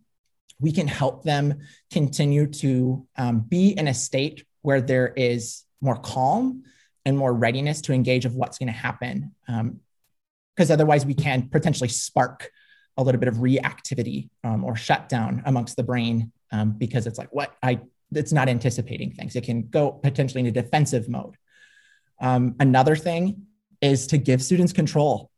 we 0.59 0.71
can 0.71 0.87
help 0.87 1.23
them 1.23 1.59
continue 1.91 2.47
to 2.47 3.05
um, 3.17 3.41
be 3.41 3.69
in 3.77 3.87
a 3.87 3.93
state 3.93 4.45
where 4.61 4.81
there 4.81 5.13
is 5.15 5.63
more 5.81 5.97
calm 5.97 6.63
and 7.05 7.17
more 7.17 7.33
readiness 7.33 7.81
to 7.81 7.93
engage 7.93 8.25
of 8.25 8.35
what's 8.35 8.57
going 8.57 8.67
to 8.67 8.73
happen. 8.73 9.33
Because 9.45 10.71
um, 10.71 10.73
otherwise, 10.73 11.05
we 11.05 11.13
can 11.13 11.49
potentially 11.49 11.89
spark 11.89 12.51
a 12.97 13.03
little 13.03 13.19
bit 13.19 13.27
of 13.27 13.35
reactivity 13.35 14.29
um, 14.43 14.63
or 14.63 14.75
shutdown 14.75 15.43
amongst 15.45 15.75
the 15.75 15.83
brain 15.83 16.31
um, 16.51 16.71
because 16.71 17.07
it's 17.07 17.17
like, 17.17 17.33
what 17.33 17.55
I, 17.61 17.79
it's 18.11 18.31
not 18.31 18.47
anticipating 18.47 19.11
things. 19.11 19.35
It 19.35 19.43
can 19.43 19.67
go 19.67 19.91
potentially 19.91 20.39
into 20.45 20.51
defensive 20.51 21.09
mode. 21.09 21.35
Um, 22.21 22.55
another 22.59 22.95
thing 22.95 23.47
is 23.81 24.07
to 24.07 24.17
give 24.17 24.41
students 24.41 24.73
control. 24.73 25.31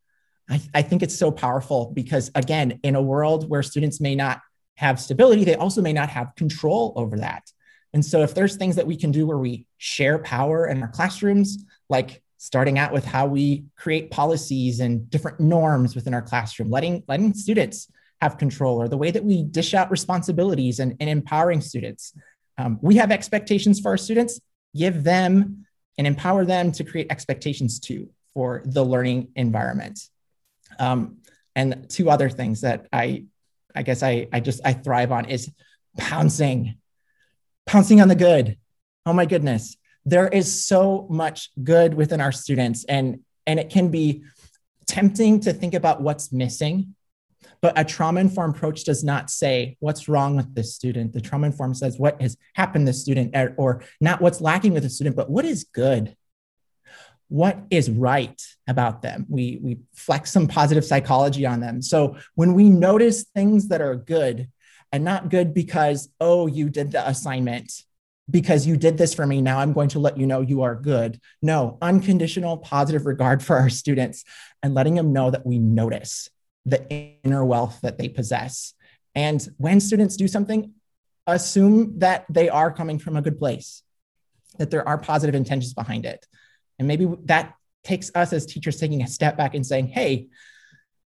I, 0.49 0.61
I 0.73 0.81
think 0.81 1.03
it's 1.03 1.17
so 1.17 1.31
powerful 1.31 1.91
because, 1.93 2.31
again, 2.35 2.79
in 2.83 2.95
a 2.95 3.01
world 3.01 3.49
where 3.49 3.63
students 3.63 3.99
may 3.99 4.15
not 4.15 4.41
have 4.75 4.99
stability, 4.99 5.43
they 5.43 5.55
also 5.55 5.81
may 5.81 5.93
not 5.93 6.09
have 6.09 6.35
control 6.35 6.93
over 6.95 7.17
that. 7.17 7.51
And 7.93 8.05
so, 8.05 8.21
if 8.21 8.35
there's 8.35 8.55
things 8.55 8.75
that 8.75 8.87
we 8.87 8.95
can 8.95 9.11
do 9.11 9.25
where 9.25 9.37
we 9.37 9.65
share 9.77 10.19
power 10.19 10.67
in 10.67 10.81
our 10.81 10.87
classrooms, 10.87 11.65
like 11.89 12.21
starting 12.37 12.77
out 12.77 12.93
with 12.93 13.05
how 13.05 13.25
we 13.25 13.63
create 13.75 14.11
policies 14.11 14.79
and 14.79 15.09
different 15.09 15.39
norms 15.39 15.95
within 15.95 16.13
our 16.13 16.21
classroom, 16.21 16.69
letting, 16.69 17.03
letting 17.07 17.33
students 17.33 17.91
have 18.21 18.37
control, 18.37 18.81
or 18.81 18.87
the 18.87 18.97
way 18.97 19.11
that 19.11 19.23
we 19.23 19.43
dish 19.43 19.73
out 19.73 19.91
responsibilities 19.91 20.79
and, 20.79 20.95
and 20.99 21.09
empowering 21.09 21.61
students. 21.61 22.13
Um, 22.57 22.79
we 22.81 22.95
have 22.95 23.11
expectations 23.11 23.79
for 23.79 23.89
our 23.89 23.97
students, 23.97 24.39
give 24.75 25.03
them 25.03 25.65
and 25.97 26.07
empower 26.07 26.45
them 26.45 26.71
to 26.73 26.83
create 26.83 27.07
expectations 27.11 27.79
too 27.79 28.09
for 28.33 28.61
the 28.65 28.83
learning 28.83 29.29
environment. 29.35 29.99
Um, 30.79 31.17
and 31.55 31.89
two 31.89 32.09
other 32.09 32.29
things 32.29 32.61
that 32.61 32.87
I, 32.93 33.25
I 33.75 33.81
guess 33.81 34.03
I, 34.03 34.27
I 34.31 34.39
just 34.39 34.61
I 34.63 34.73
thrive 34.73 35.11
on 35.11 35.25
is 35.25 35.51
pouncing 35.97 36.77
pouncing 37.67 38.01
on 38.01 38.07
the 38.07 38.15
good. 38.15 38.57
Oh 39.05 39.13
my 39.13 39.25
goodness. 39.25 39.77
There 40.07 40.29
is 40.29 40.65
so 40.65 41.05
much 41.09 41.49
good 41.61 41.93
within 41.93 42.21
our 42.21 42.31
students 42.31 42.85
and 42.85 43.19
and 43.45 43.59
it 43.59 43.69
can 43.69 43.89
be 43.89 44.23
tempting 44.85 45.41
to 45.41 45.51
think 45.51 45.73
about 45.73 46.01
what's 46.01 46.31
missing. 46.31 46.95
But 47.61 47.77
a 47.77 47.83
trauma 47.83 48.21
informed 48.21 48.55
approach 48.55 48.85
does 48.85 49.03
not 49.03 49.29
say 49.29 49.75
what's 49.79 50.07
wrong 50.07 50.37
with 50.37 50.53
this 50.55 50.73
student. 50.75 51.11
The 51.11 51.21
trauma 51.21 51.47
informed 51.47 51.77
says 51.77 51.97
what 51.97 52.21
has 52.21 52.37
happened 52.53 52.85
to 52.85 52.91
the 52.91 52.97
student, 52.97 53.35
er, 53.35 53.53
or 53.57 53.83
not 53.99 54.21
what's 54.21 54.39
lacking 54.39 54.73
with 54.73 54.83
the 54.83 54.89
student, 54.89 55.15
but 55.17 55.29
what 55.29 55.45
is 55.45 55.65
good 55.65 56.15
what 57.29 57.59
is 57.69 57.89
right 57.89 58.41
about 58.69 59.01
them. 59.01 59.25
We, 59.27 59.59
we 59.61 59.79
flex 59.93 60.31
some 60.31 60.47
positive 60.47 60.85
psychology 60.85 61.45
on 61.45 61.59
them. 61.59 61.81
So 61.81 62.15
when 62.35 62.53
we 62.53 62.69
notice 62.69 63.25
things 63.35 63.67
that 63.67 63.81
are 63.81 63.97
good, 63.97 64.47
and 64.91 65.03
not 65.03 65.29
good 65.29 65.53
because, 65.53 66.09
oh, 66.19 66.47
you 66.47 66.69
did 66.69 66.91
the 66.91 67.07
assignment 67.07 67.71
because 68.29 68.67
you 68.67 68.77
did 68.77 68.97
this 68.97 69.13
for 69.13 69.25
me. 69.25 69.41
Now 69.41 69.59
I'm 69.59 69.73
going 69.73 69.89
to 69.89 69.99
let 69.99 70.17
you 70.17 70.27
know 70.27 70.41
you 70.41 70.63
are 70.63 70.75
good. 70.75 71.19
No, 71.41 71.77
unconditional 71.81 72.57
positive 72.57 73.05
regard 73.05 73.41
for 73.41 73.57
our 73.57 73.69
students 73.69 74.23
and 74.61 74.73
letting 74.73 74.95
them 74.95 75.13
know 75.13 75.31
that 75.31 75.45
we 75.45 75.59
notice 75.59 76.29
the 76.65 76.85
inner 77.23 77.45
wealth 77.45 77.79
that 77.81 77.97
they 77.97 78.09
possess. 78.09 78.73
And 79.15 79.47
when 79.57 79.79
students 79.79 80.17
do 80.17 80.27
something, 80.27 80.73
assume 81.25 81.99
that 81.99 82.25
they 82.29 82.49
are 82.49 82.71
coming 82.71 82.99
from 82.99 83.15
a 83.15 83.21
good 83.21 83.39
place, 83.39 83.83
that 84.57 84.71
there 84.71 84.87
are 84.87 84.97
positive 84.97 85.35
intentions 85.35 85.73
behind 85.73 86.05
it. 86.05 86.25
And 86.79 86.87
maybe 86.87 87.07
that 87.25 87.53
takes 87.83 88.11
us 88.13 88.33
as 88.33 88.45
teachers 88.45 88.79
taking 88.79 89.01
a 89.01 89.07
step 89.07 89.37
back 89.37 89.55
and 89.55 89.65
saying, 89.65 89.87
hey, 89.87 90.27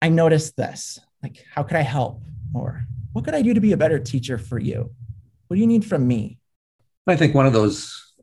I 0.01 0.09
noticed 0.09 0.57
this. 0.57 0.99
Like, 1.21 1.45
how 1.53 1.63
could 1.63 1.77
I 1.77 1.81
help? 1.81 2.23
Or 2.53 2.85
what 3.13 3.23
could 3.23 3.35
I 3.35 3.43
do 3.43 3.53
to 3.53 3.61
be 3.61 3.71
a 3.71 3.77
better 3.77 3.99
teacher 3.99 4.37
for 4.37 4.59
you? 4.59 4.91
What 5.47 5.55
do 5.55 5.61
you 5.61 5.67
need 5.67 5.85
from 5.85 6.07
me? 6.07 6.39
I 7.07 7.15
think 7.15 7.33
one 7.33 7.47
of 7.47 7.53
those 7.53 8.13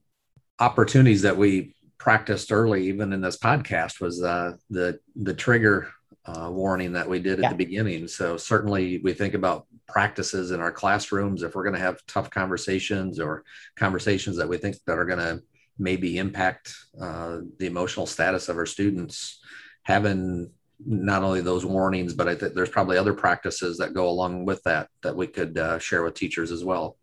opportunities 0.58 1.22
that 1.22 1.36
we 1.36 1.74
practiced 1.98 2.52
early, 2.52 2.86
even 2.88 3.12
in 3.12 3.20
this 3.20 3.36
podcast, 3.36 4.00
was 4.00 4.22
uh, 4.22 4.52
the 4.70 5.00
the 5.16 5.34
trigger 5.34 5.88
uh, 6.24 6.48
warning 6.50 6.92
that 6.92 7.08
we 7.08 7.18
did 7.18 7.38
at 7.38 7.42
yeah. 7.44 7.48
the 7.50 7.56
beginning. 7.56 8.06
So 8.06 8.36
certainly, 8.36 9.00
we 9.02 9.12
think 9.12 9.34
about 9.34 9.66
practices 9.88 10.50
in 10.50 10.60
our 10.60 10.70
classrooms 10.70 11.42
if 11.42 11.54
we're 11.54 11.64
going 11.64 11.74
to 11.74 11.80
have 11.80 12.04
tough 12.06 12.30
conversations 12.30 13.18
or 13.18 13.44
conversations 13.76 14.36
that 14.36 14.48
we 14.48 14.58
think 14.58 14.76
that 14.86 14.98
are 14.98 15.06
going 15.06 15.18
to 15.18 15.42
maybe 15.78 16.18
impact 16.18 16.74
uh, 17.00 17.38
the 17.58 17.66
emotional 17.66 18.06
status 18.06 18.48
of 18.48 18.56
our 18.56 18.66
students. 18.66 19.40
Having 19.82 20.50
not 20.86 21.22
only 21.22 21.40
those 21.40 21.64
warnings, 21.64 22.14
but 22.14 22.28
I 22.28 22.34
think 22.34 22.54
there's 22.54 22.68
probably 22.68 22.98
other 22.98 23.14
practices 23.14 23.78
that 23.78 23.94
go 23.94 24.08
along 24.08 24.44
with 24.44 24.62
that 24.62 24.88
that 25.02 25.16
we 25.16 25.26
could 25.26 25.58
uh, 25.58 25.78
share 25.78 26.04
with 26.04 26.14
teachers 26.14 26.52
as 26.52 26.64
well. 26.64 26.96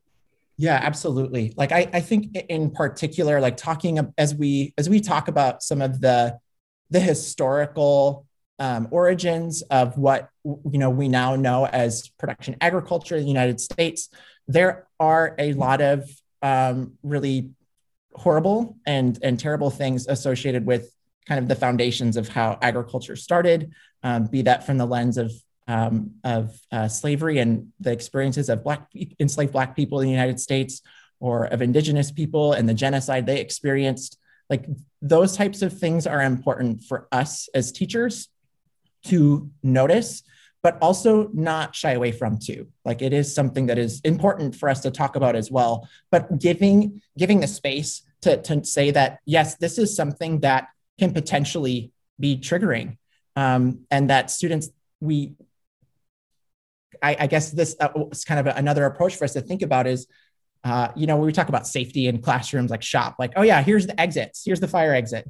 Yeah, 0.58 0.80
absolutely. 0.82 1.54
Like 1.58 1.72
I, 1.72 1.90
I 1.94 2.00
think 2.00 2.36
in 2.36 2.72
particular, 2.72 3.42
like 3.42 3.58
talking 3.58 4.14
as 4.18 4.34
we 4.34 4.74
as 4.78 4.90
we 4.90 5.02
talk 5.02 5.28
about 5.28 5.62
some 5.64 5.82
of 5.82 6.00
the 6.00 6.40
the 6.90 7.00
historical 7.00 8.26
um, 8.60 8.88
origins 8.92 9.64
of 9.64 9.98
what 9.98 10.30
you 10.46 10.80
know 10.80 10.90
we 10.90 11.10
now 11.10 11.36
know 11.36 11.66
as 11.66 12.08
production 12.18 12.56
agriculture 12.62 13.18
in 13.18 13.24
the 13.24 13.28
United 13.28 13.60
States, 13.60 14.10
there 14.48 14.88
are 15.00 15.36
a 15.38 15.54
lot 15.54 15.82
of 15.82 16.10
um, 16.42 16.94
really 17.04 17.50
horrible 18.14 18.78
and 18.86 19.20
and 19.22 19.38
terrible 19.38 19.70
things 19.70 20.08
associated 20.08 20.66
with 20.66 20.90
kind 21.28 21.40
of 21.40 21.50
the 21.50 21.56
foundations 21.56 22.16
of 22.16 22.30
how 22.30 22.58
agriculture 22.62 23.16
started, 23.18 23.72
um, 24.04 24.28
be 24.28 24.44
that 24.44 24.66
from 24.66 24.78
the 24.78 24.86
lens 24.86 25.18
of 25.18 25.34
um, 25.68 26.12
of 26.24 26.60
uh, 26.72 26.88
slavery 26.88 27.40
and 27.40 27.72
the 27.80 27.92
experiences 27.92 28.50
of 28.50 28.64
black 28.64 28.88
enslaved 29.20 29.52
black 29.52 29.76
people 29.76 30.00
in 30.00 30.06
the 30.06 30.12
United 30.12 30.40
States, 30.40 30.82
or 31.20 31.46
of 31.46 31.62
indigenous 31.62 32.12
people 32.12 32.54
and 32.54 32.68
the 32.68 32.74
genocide 32.74 33.26
they 33.26 33.40
experienced. 33.40 34.18
Like 34.50 34.68
those 35.02 35.36
types 35.36 35.62
of 35.62 35.78
things 35.78 36.06
are 36.06 36.22
important 36.22 36.84
for 36.84 37.08
us 37.12 37.50
as 37.54 37.72
teachers 37.72 38.30
to 39.06 39.50
notice, 39.64 40.24
but 40.62 40.78
also 40.82 41.30
not 41.34 41.76
shy 41.76 41.92
away 41.92 42.12
from 42.12 42.38
too. 42.38 42.68
Like 42.84 43.02
it 43.02 43.14
is 43.14 43.34
something 43.34 43.68
that 43.68 43.78
is 43.78 44.02
important 44.02 44.56
for 44.56 44.70
us 44.70 44.82
to 44.82 44.92
talk 44.92 45.16
about 45.16 45.36
as 45.36 45.50
well. 45.50 45.88
But 46.12 46.40
giving 46.40 47.02
giving 47.18 47.40
the 47.40 47.48
space 47.48 48.04
to, 48.22 48.42
to 48.44 48.64
say 48.64 48.92
that 48.92 49.20
yes, 49.26 49.56
this 49.56 49.78
is 49.78 49.96
something 49.96 50.42
that 50.42 50.68
can 51.00 51.14
potentially 51.14 51.92
be 52.20 52.38
triggering 52.38 52.98
um, 53.36 53.86
and 53.92 54.10
that 54.10 54.32
students 54.32 54.70
we 55.00 55.34
I, 57.02 57.16
I 57.22 57.28
guess 57.28 57.52
this 57.52 57.76
uh, 57.80 57.90
is 58.12 58.24
kind 58.24 58.40
of 58.40 58.56
another 58.56 58.86
approach 58.86 59.16
for 59.16 59.26
us 59.26 59.34
to 59.34 59.42
think 59.42 59.62
about 59.62 59.88
is 59.88 60.08
uh, 60.64 60.90
you 60.96 61.08
know 61.08 61.18
when 61.18 61.28
we 61.28 61.34
talk 61.34 61.50
about 61.50 61.68
safety 61.68 62.08
in 62.08 62.22
classrooms 62.22 62.72
like 62.72 62.82
shop 62.82 63.16
like 63.20 63.34
oh 63.36 63.44
yeah 63.44 63.62
here's 63.62 63.88
the 63.88 64.00
exits 64.00 64.44
here's 64.46 64.60
the 64.60 64.68
fire 64.68 64.94
exit. 64.94 65.30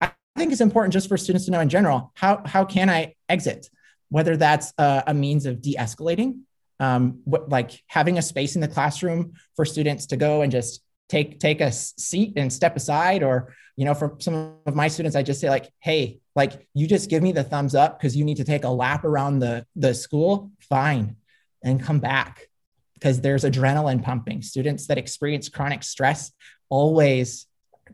I 0.00 0.12
think 0.36 0.52
it's 0.52 0.60
important 0.60 0.92
just 0.92 1.08
for 1.08 1.16
students 1.16 1.44
to 1.46 1.50
know 1.50 1.60
in 1.60 1.68
general 1.68 2.12
how 2.14 2.42
how 2.46 2.64
can 2.64 2.88
i 2.88 3.14
exit? 3.28 3.68
Whether 4.08 4.36
that's 4.36 4.72
a, 4.78 5.04
a 5.08 5.14
means 5.14 5.46
of 5.46 5.62
de-escalating 5.62 6.40
um, 6.80 7.20
what, 7.24 7.48
like 7.48 7.82
having 7.86 8.18
a 8.18 8.22
space 8.22 8.54
in 8.54 8.60
the 8.60 8.68
classroom 8.68 9.34
for 9.54 9.64
students 9.64 10.06
to 10.06 10.16
go 10.16 10.42
and 10.42 10.50
just 10.50 10.82
take 11.08 11.38
take 11.38 11.60
a 11.60 11.70
seat 11.70 12.32
and 12.36 12.52
step 12.52 12.74
aside 12.76 13.22
or 13.22 13.54
you 13.76 13.84
know 13.84 13.94
for 13.94 14.16
some 14.18 14.54
of 14.64 14.74
my 14.74 14.88
students 14.88 15.16
i 15.16 15.22
just 15.22 15.40
say 15.40 15.50
like 15.50 15.68
hey 15.80 16.19
like 16.36 16.66
you 16.74 16.86
just 16.86 17.10
give 17.10 17.22
me 17.22 17.32
the 17.32 17.44
thumbs 17.44 17.74
up 17.74 17.98
because 17.98 18.16
you 18.16 18.24
need 18.24 18.36
to 18.36 18.44
take 18.44 18.64
a 18.64 18.68
lap 18.68 19.04
around 19.04 19.40
the 19.40 19.66
the 19.76 19.94
school 19.94 20.50
fine 20.60 21.16
and 21.62 21.82
come 21.82 22.00
back. 22.00 22.46
Because 22.94 23.22
there's 23.22 23.44
adrenaline 23.44 24.02
pumping. 24.02 24.42
Students 24.42 24.86
that 24.88 24.98
experience 24.98 25.48
chronic 25.48 25.82
stress 25.82 26.32
always 26.68 27.46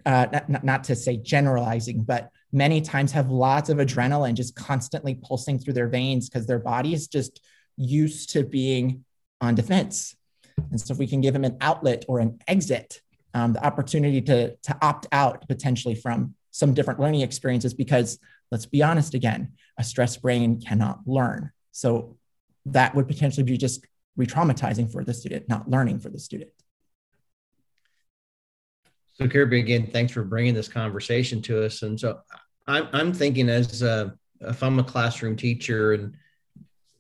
uh, 0.05 0.27
not, 0.49 0.65
not 0.65 0.85
to 0.85 0.95
say 0.95 1.17
generalizing 1.17 2.03
but 2.03 2.31
many 2.53 2.81
times 2.81 3.13
have 3.13 3.31
lots 3.31 3.71
of 3.71 3.79
adrenaline 3.79 4.35
just 4.35 4.55
constantly 4.55 5.15
pulsing 5.15 5.59
through 5.59 5.73
their 5.73 5.89
veins 5.89 6.29
because 6.29 6.47
their 6.47 6.59
body 6.59 6.93
is 6.93 7.09
just 7.09 7.41
used 7.77 8.31
to 8.31 8.45
being 8.45 9.05
on 9.41 9.55
defense. 9.55 10.15
And 10.71 10.81
so 10.81 10.93
if 10.93 10.99
we 10.99 11.07
can 11.07 11.21
give 11.21 11.33
them 11.33 11.45
an 11.45 11.57
outlet 11.61 12.05
or 12.09 12.21
an 12.21 12.39
exit 12.47 13.01
um, 13.37 13.53
the 13.53 13.63
opportunity 13.63 14.23
to, 14.23 14.57
to 14.57 14.79
opt 14.81 15.07
out 15.13 15.47
potentially 15.47 15.95
from 15.95 16.35
some 16.57 16.73
different 16.73 16.99
learning 16.99 17.21
experiences 17.21 17.75
because 17.75 18.19
let's 18.51 18.65
be 18.65 18.83
honest 18.83 19.13
again, 19.13 19.53
a 19.79 19.85
stressed 19.85 20.23
brain 20.23 20.59
cannot 20.59 21.01
learn. 21.07 21.51
So 21.73 22.17
that 22.65 22.95
would 22.95 23.07
potentially 23.07 23.45
be 23.45 23.59
just 23.59 23.87
re-traumatizing 24.17 24.91
for 24.91 25.05
the 25.05 25.13
student, 25.13 25.51
not 25.51 25.69
learning 25.69 25.99
for 25.99 26.09
the 26.09 26.19
student. 26.19 26.51
So 29.13 29.29
Kirby, 29.29 29.61
again, 29.61 29.87
thanks 29.93 30.13
for 30.13 30.25
bringing 30.25 30.55
this 30.55 30.69
conversation 30.69 31.43
to 31.43 31.65
us. 31.65 31.83
And 31.83 32.01
so 32.01 32.21
I'm, 32.67 32.89
I'm 32.93 33.13
thinking 33.13 33.51
as 33.51 33.83
uh, 33.83 34.11
if 34.41 34.63
I'm 34.63 34.79
a 34.79 34.85
classroom 34.85 35.37
teacher 35.37 35.93
and 35.93 36.15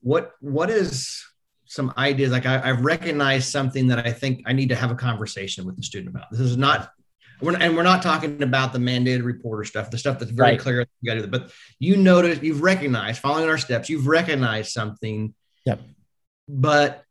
what 0.02 0.32
what 0.40 0.70
is 0.70 1.24
some 1.64 1.92
ideas 1.98 2.30
like 2.30 2.46
I, 2.46 2.58
have 2.58 2.84
recognized 2.84 3.48
something 3.48 3.88
that 3.88 4.06
I 4.06 4.12
think 4.12 4.42
I 4.46 4.52
need 4.52 4.68
to 4.68 4.76
have 4.76 4.90
a 4.90 4.94
conversation 4.94 5.64
with 5.64 5.76
the 5.76 5.82
student 5.82 6.14
about. 6.14 6.30
This 6.30 6.40
is 6.40 6.56
not, 6.56 6.92
we're, 7.40 7.56
and 7.56 7.76
we're 7.76 7.82
not 7.82 8.02
talking 8.02 8.42
about 8.42 8.72
the 8.72 8.78
mandated 8.78 9.24
reporter 9.24 9.64
stuff, 9.64 9.90
the 9.90 9.98
stuff 9.98 10.18
that's 10.18 10.30
very 10.30 10.52
right. 10.52 10.60
clear. 10.60 10.86
You 11.00 11.10
got 11.10 11.14
to 11.14 11.22
do, 11.22 11.26
but 11.26 11.50
you 11.78 11.96
notice, 11.96 12.42
you've 12.42 12.62
recognized, 12.62 13.20
following 13.20 13.48
our 13.48 13.58
steps, 13.58 13.88
you've 13.88 14.06
recognized 14.06 14.72
something. 14.72 15.34
Yep. 15.64 15.80
But 16.48 17.04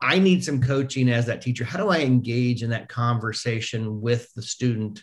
I 0.00 0.18
need 0.18 0.44
some 0.44 0.62
coaching 0.62 1.08
as 1.10 1.26
that 1.26 1.42
teacher. 1.42 1.64
How 1.64 1.78
do 1.78 1.88
I 1.88 1.98
engage 1.98 2.62
in 2.62 2.70
that 2.70 2.88
conversation 2.88 4.00
with 4.00 4.32
the 4.34 4.42
student 4.42 5.02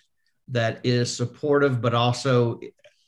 that 0.49 0.79
is 0.85 1.15
supportive, 1.15 1.81
but 1.81 1.93
also 1.93 2.59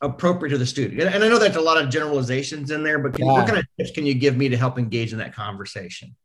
appropriate 0.02 0.52
to 0.52 0.58
the 0.58 0.66
student? 0.66 1.02
And 1.02 1.24
I 1.24 1.30
know 1.30 1.40
that's 1.40 1.56
a 1.56 1.62
lot 1.62 1.82
of 1.82 1.90
generalizations 1.90 2.72
in 2.72 2.84
there, 2.84 3.00
but 3.00 3.14
can, 3.14 3.26
yeah. 3.26 3.32
what 3.32 3.48
kind 3.48 3.60
of 3.60 3.66
tips 3.80 3.92
can 3.92 4.06
you 4.06 4.14
give 4.14 4.36
me 4.36 4.50
to 4.50 4.58
help 4.58 4.78
engage 4.78 5.14
in 5.14 5.20
that 5.20 5.34
conversation? 5.34 6.16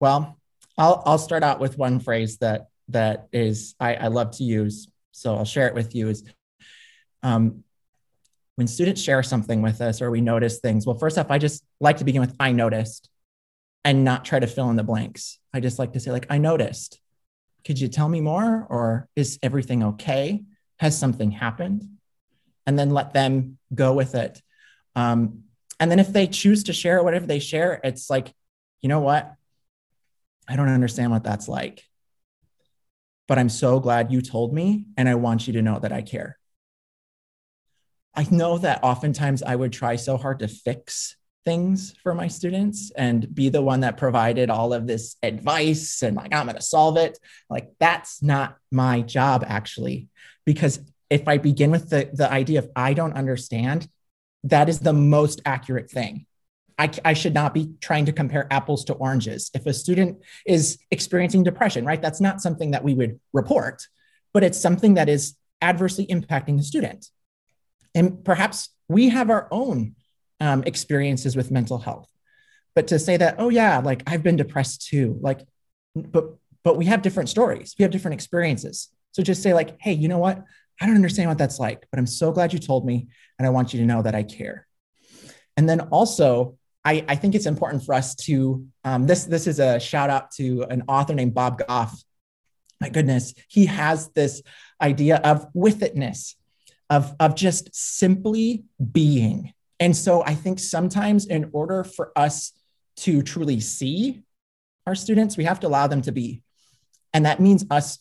Well, 0.00 0.38
I'll 0.78 1.02
I'll 1.06 1.18
start 1.18 1.42
out 1.42 1.60
with 1.60 1.78
one 1.78 2.00
phrase 2.00 2.38
that 2.38 2.68
that 2.88 3.28
is 3.32 3.74
I, 3.80 3.94
I 3.94 4.06
love 4.08 4.32
to 4.36 4.44
use. 4.44 4.88
So 5.12 5.34
I'll 5.36 5.44
share 5.44 5.66
it 5.66 5.74
with 5.74 5.94
you 5.94 6.08
is 6.08 6.24
um, 7.22 7.64
when 8.56 8.66
students 8.66 9.00
share 9.00 9.22
something 9.22 9.62
with 9.62 9.80
us 9.80 10.00
or 10.02 10.10
we 10.10 10.20
notice 10.20 10.58
things. 10.58 10.86
Well, 10.86 10.98
first 10.98 11.18
off, 11.18 11.30
I 11.30 11.38
just 11.38 11.64
like 11.80 11.98
to 11.98 12.04
begin 12.04 12.20
with 12.20 12.34
I 12.38 12.52
noticed 12.52 13.08
and 13.84 14.04
not 14.04 14.24
try 14.24 14.40
to 14.40 14.46
fill 14.46 14.70
in 14.70 14.76
the 14.76 14.82
blanks. 14.82 15.38
I 15.54 15.60
just 15.60 15.78
like 15.78 15.92
to 15.92 16.00
say, 16.00 16.10
like, 16.10 16.26
I 16.28 16.38
noticed. 16.38 17.00
Could 17.64 17.80
you 17.80 17.88
tell 17.88 18.08
me 18.08 18.20
more? 18.20 18.66
Or 18.68 19.08
is 19.16 19.38
everything 19.42 19.82
okay? 19.82 20.42
Has 20.78 20.98
something 20.98 21.30
happened? 21.30 21.88
And 22.66 22.78
then 22.78 22.90
let 22.90 23.12
them 23.12 23.58
go 23.74 23.92
with 23.92 24.14
it. 24.14 24.42
Um, 24.94 25.44
and 25.78 25.90
then 25.90 25.98
if 25.98 26.12
they 26.12 26.26
choose 26.26 26.64
to 26.64 26.72
share 26.72 27.02
whatever 27.02 27.26
they 27.26 27.38
share, 27.38 27.80
it's 27.84 28.08
like, 28.08 28.32
you 28.80 28.88
know 28.88 29.00
what? 29.00 29.32
I 30.48 30.56
don't 30.56 30.68
understand 30.68 31.10
what 31.10 31.24
that's 31.24 31.48
like. 31.48 31.84
But 33.28 33.38
I'm 33.38 33.48
so 33.48 33.80
glad 33.80 34.12
you 34.12 34.20
told 34.20 34.52
me, 34.54 34.86
and 34.96 35.08
I 35.08 35.16
want 35.16 35.46
you 35.46 35.52
to 35.54 35.62
know 35.62 35.78
that 35.78 35.92
I 35.92 36.02
care. 36.02 36.38
I 38.14 38.26
know 38.30 38.58
that 38.58 38.82
oftentimes 38.82 39.42
I 39.42 39.56
would 39.56 39.72
try 39.72 39.96
so 39.96 40.16
hard 40.16 40.38
to 40.38 40.48
fix 40.48 41.16
things 41.46 41.94
for 42.02 42.12
my 42.12 42.26
students 42.26 42.90
and 42.96 43.32
be 43.32 43.48
the 43.48 43.62
one 43.62 43.80
that 43.80 43.96
provided 43.96 44.50
all 44.50 44.74
of 44.74 44.86
this 44.86 45.14
advice 45.22 46.02
and 46.02 46.16
like 46.16 46.34
i'm 46.34 46.44
going 46.44 46.56
to 46.56 46.60
solve 46.60 46.96
it 46.96 47.18
like 47.48 47.70
that's 47.78 48.20
not 48.20 48.56
my 48.72 49.00
job 49.00 49.44
actually 49.46 50.08
because 50.44 50.80
if 51.08 51.28
i 51.28 51.38
begin 51.38 51.70
with 51.70 51.88
the, 51.88 52.10
the 52.12 52.30
idea 52.30 52.58
of 52.58 52.68
i 52.74 52.92
don't 52.92 53.12
understand 53.12 53.88
that 54.42 54.68
is 54.68 54.80
the 54.80 54.92
most 54.92 55.40
accurate 55.46 55.88
thing 55.88 56.26
I, 56.78 56.90
I 57.04 57.14
should 57.14 57.32
not 57.32 57.54
be 57.54 57.72
trying 57.80 58.04
to 58.04 58.12
compare 58.12 58.46
apples 58.50 58.84
to 58.86 58.92
oranges 58.94 59.50
if 59.54 59.64
a 59.64 59.72
student 59.72 60.18
is 60.44 60.78
experiencing 60.90 61.42
depression 61.42 61.84
right 61.84 62.02
that's 62.02 62.20
not 62.20 62.40
something 62.40 62.72
that 62.72 62.84
we 62.84 62.94
would 62.94 63.18
report 63.32 63.86
but 64.34 64.44
it's 64.44 64.60
something 64.60 64.94
that 64.94 65.08
is 65.08 65.36
adversely 65.62 66.06
impacting 66.06 66.56
the 66.56 66.62
student 66.62 67.08
and 67.94 68.22
perhaps 68.24 68.68
we 68.88 69.08
have 69.08 69.30
our 69.30 69.48
own 69.50 69.96
um, 70.40 70.62
experiences 70.66 71.36
with 71.36 71.50
mental 71.50 71.78
health. 71.78 72.10
But 72.74 72.88
to 72.88 72.98
say 72.98 73.16
that, 73.16 73.36
oh 73.38 73.48
yeah, 73.48 73.78
like 73.78 74.02
I've 74.06 74.22
been 74.22 74.36
depressed 74.36 74.86
too, 74.86 75.18
like, 75.20 75.40
but 75.94 76.34
but 76.62 76.76
we 76.76 76.86
have 76.86 77.00
different 77.00 77.28
stories, 77.28 77.74
we 77.78 77.84
have 77.84 77.92
different 77.92 78.14
experiences. 78.14 78.88
So 79.12 79.22
just 79.22 79.42
say 79.42 79.54
like, 79.54 79.80
hey, 79.80 79.92
you 79.92 80.08
know 80.08 80.18
what? 80.18 80.42
I 80.80 80.86
don't 80.86 80.96
understand 80.96 81.28
what 81.28 81.38
that's 81.38 81.58
like, 81.58 81.86
but 81.90 81.98
I'm 81.98 82.06
so 82.06 82.32
glad 82.32 82.52
you 82.52 82.58
told 82.58 82.84
me, 82.84 83.08
and 83.38 83.46
I 83.46 83.50
want 83.50 83.72
you 83.72 83.80
to 83.80 83.86
know 83.86 84.02
that 84.02 84.14
I 84.14 84.24
care. 84.24 84.66
And 85.56 85.68
then 85.68 85.80
also, 85.80 86.58
I, 86.86 87.04
I 87.08 87.16
think 87.16 87.34
it's 87.34 87.46
important 87.46 87.84
for 87.84 87.94
us 87.94 88.14
to 88.26 88.66
um, 88.84 89.06
this 89.06 89.24
this 89.24 89.46
is 89.46 89.58
a 89.58 89.78
shout 89.78 90.08
out 90.08 90.30
to 90.32 90.62
an 90.70 90.84
author 90.88 91.14
named 91.14 91.34
Bob 91.34 91.58
Goff. 91.66 92.02
My 92.80 92.88
goodness, 92.88 93.34
he 93.48 93.66
has 93.66 94.08
this 94.10 94.42
idea 94.80 95.16
of 95.16 95.46
with 95.52 95.80
itness, 95.80 96.34
of 96.88 97.14
of 97.20 97.34
just 97.34 97.74
simply 97.74 98.64
being 98.92 99.52
and 99.78 99.96
so 99.96 100.22
I 100.24 100.34
think 100.34 100.58
sometimes, 100.58 101.26
in 101.26 101.50
order 101.52 101.84
for 101.84 102.12
us 102.16 102.52
to 102.98 103.22
truly 103.22 103.60
see 103.60 104.22
our 104.86 104.94
students, 104.94 105.36
we 105.36 105.44
have 105.44 105.60
to 105.60 105.66
allow 105.66 105.86
them 105.86 106.02
to 106.02 106.12
be. 106.12 106.42
And 107.12 107.26
that 107.26 107.40
means 107.40 107.64
us 107.70 107.98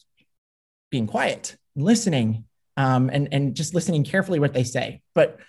being 0.90 1.08
quiet, 1.08 1.58
listening, 1.76 2.46
um, 2.78 3.10
and, 3.12 3.30
and 3.34 3.56
just 3.56 3.74
listening 3.74 4.04
carefully 4.04 4.40
what 4.40 4.54
they 4.54 4.64
say. 4.64 5.02
But 5.14 5.40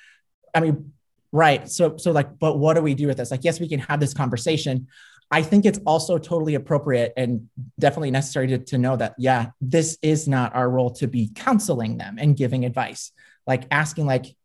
I 0.55 0.61
mean, 0.61 0.93
right. 1.33 1.69
So, 1.69 1.97
so 1.97 2.13
like, 2.13 2.39
but 2.39 2.59
what 2.59 2.75
do 2.75 2.83
we 2.83 2.95
do 2.95 3.07
with 3.07 3.17
this? 3.17 3.31
Like, 3.31 3.45
yes, 3.45 3.61
we 3.61 3.69
can 3.69 3.81
have 3.81 4.01
this 4.01 4.15
conversation. 4.15 4.89
I 5.31 5.43
think 5.43 5.67
it's 5.67 5.81
also 5.87 6.19
totally 6.19 6.55
appropriate 6.55 7.13
and 7.17 7.49
definitely 7.79 8.13
necessary 8.13 8.47
to, 8.49 8.59
to 8.59 8.79
know 8.79 8.97
that, 8.97 9.15
yeah, 9.19 9.51
this 9.61 9.99
is 10.03 10.29
not 10.29 10.55
our 10.55 10.71
role 10.71 10.91
to 10.95 11.09
be 11.09 11.31
counseling 11.35 11.99
them 11.99 12.17
and 12.19 12.37
giving 12.37 12.65
advice. 12.65 13.13
Like 13.47 13.65
asking, 13.71 14.07
like, 14.07 14.37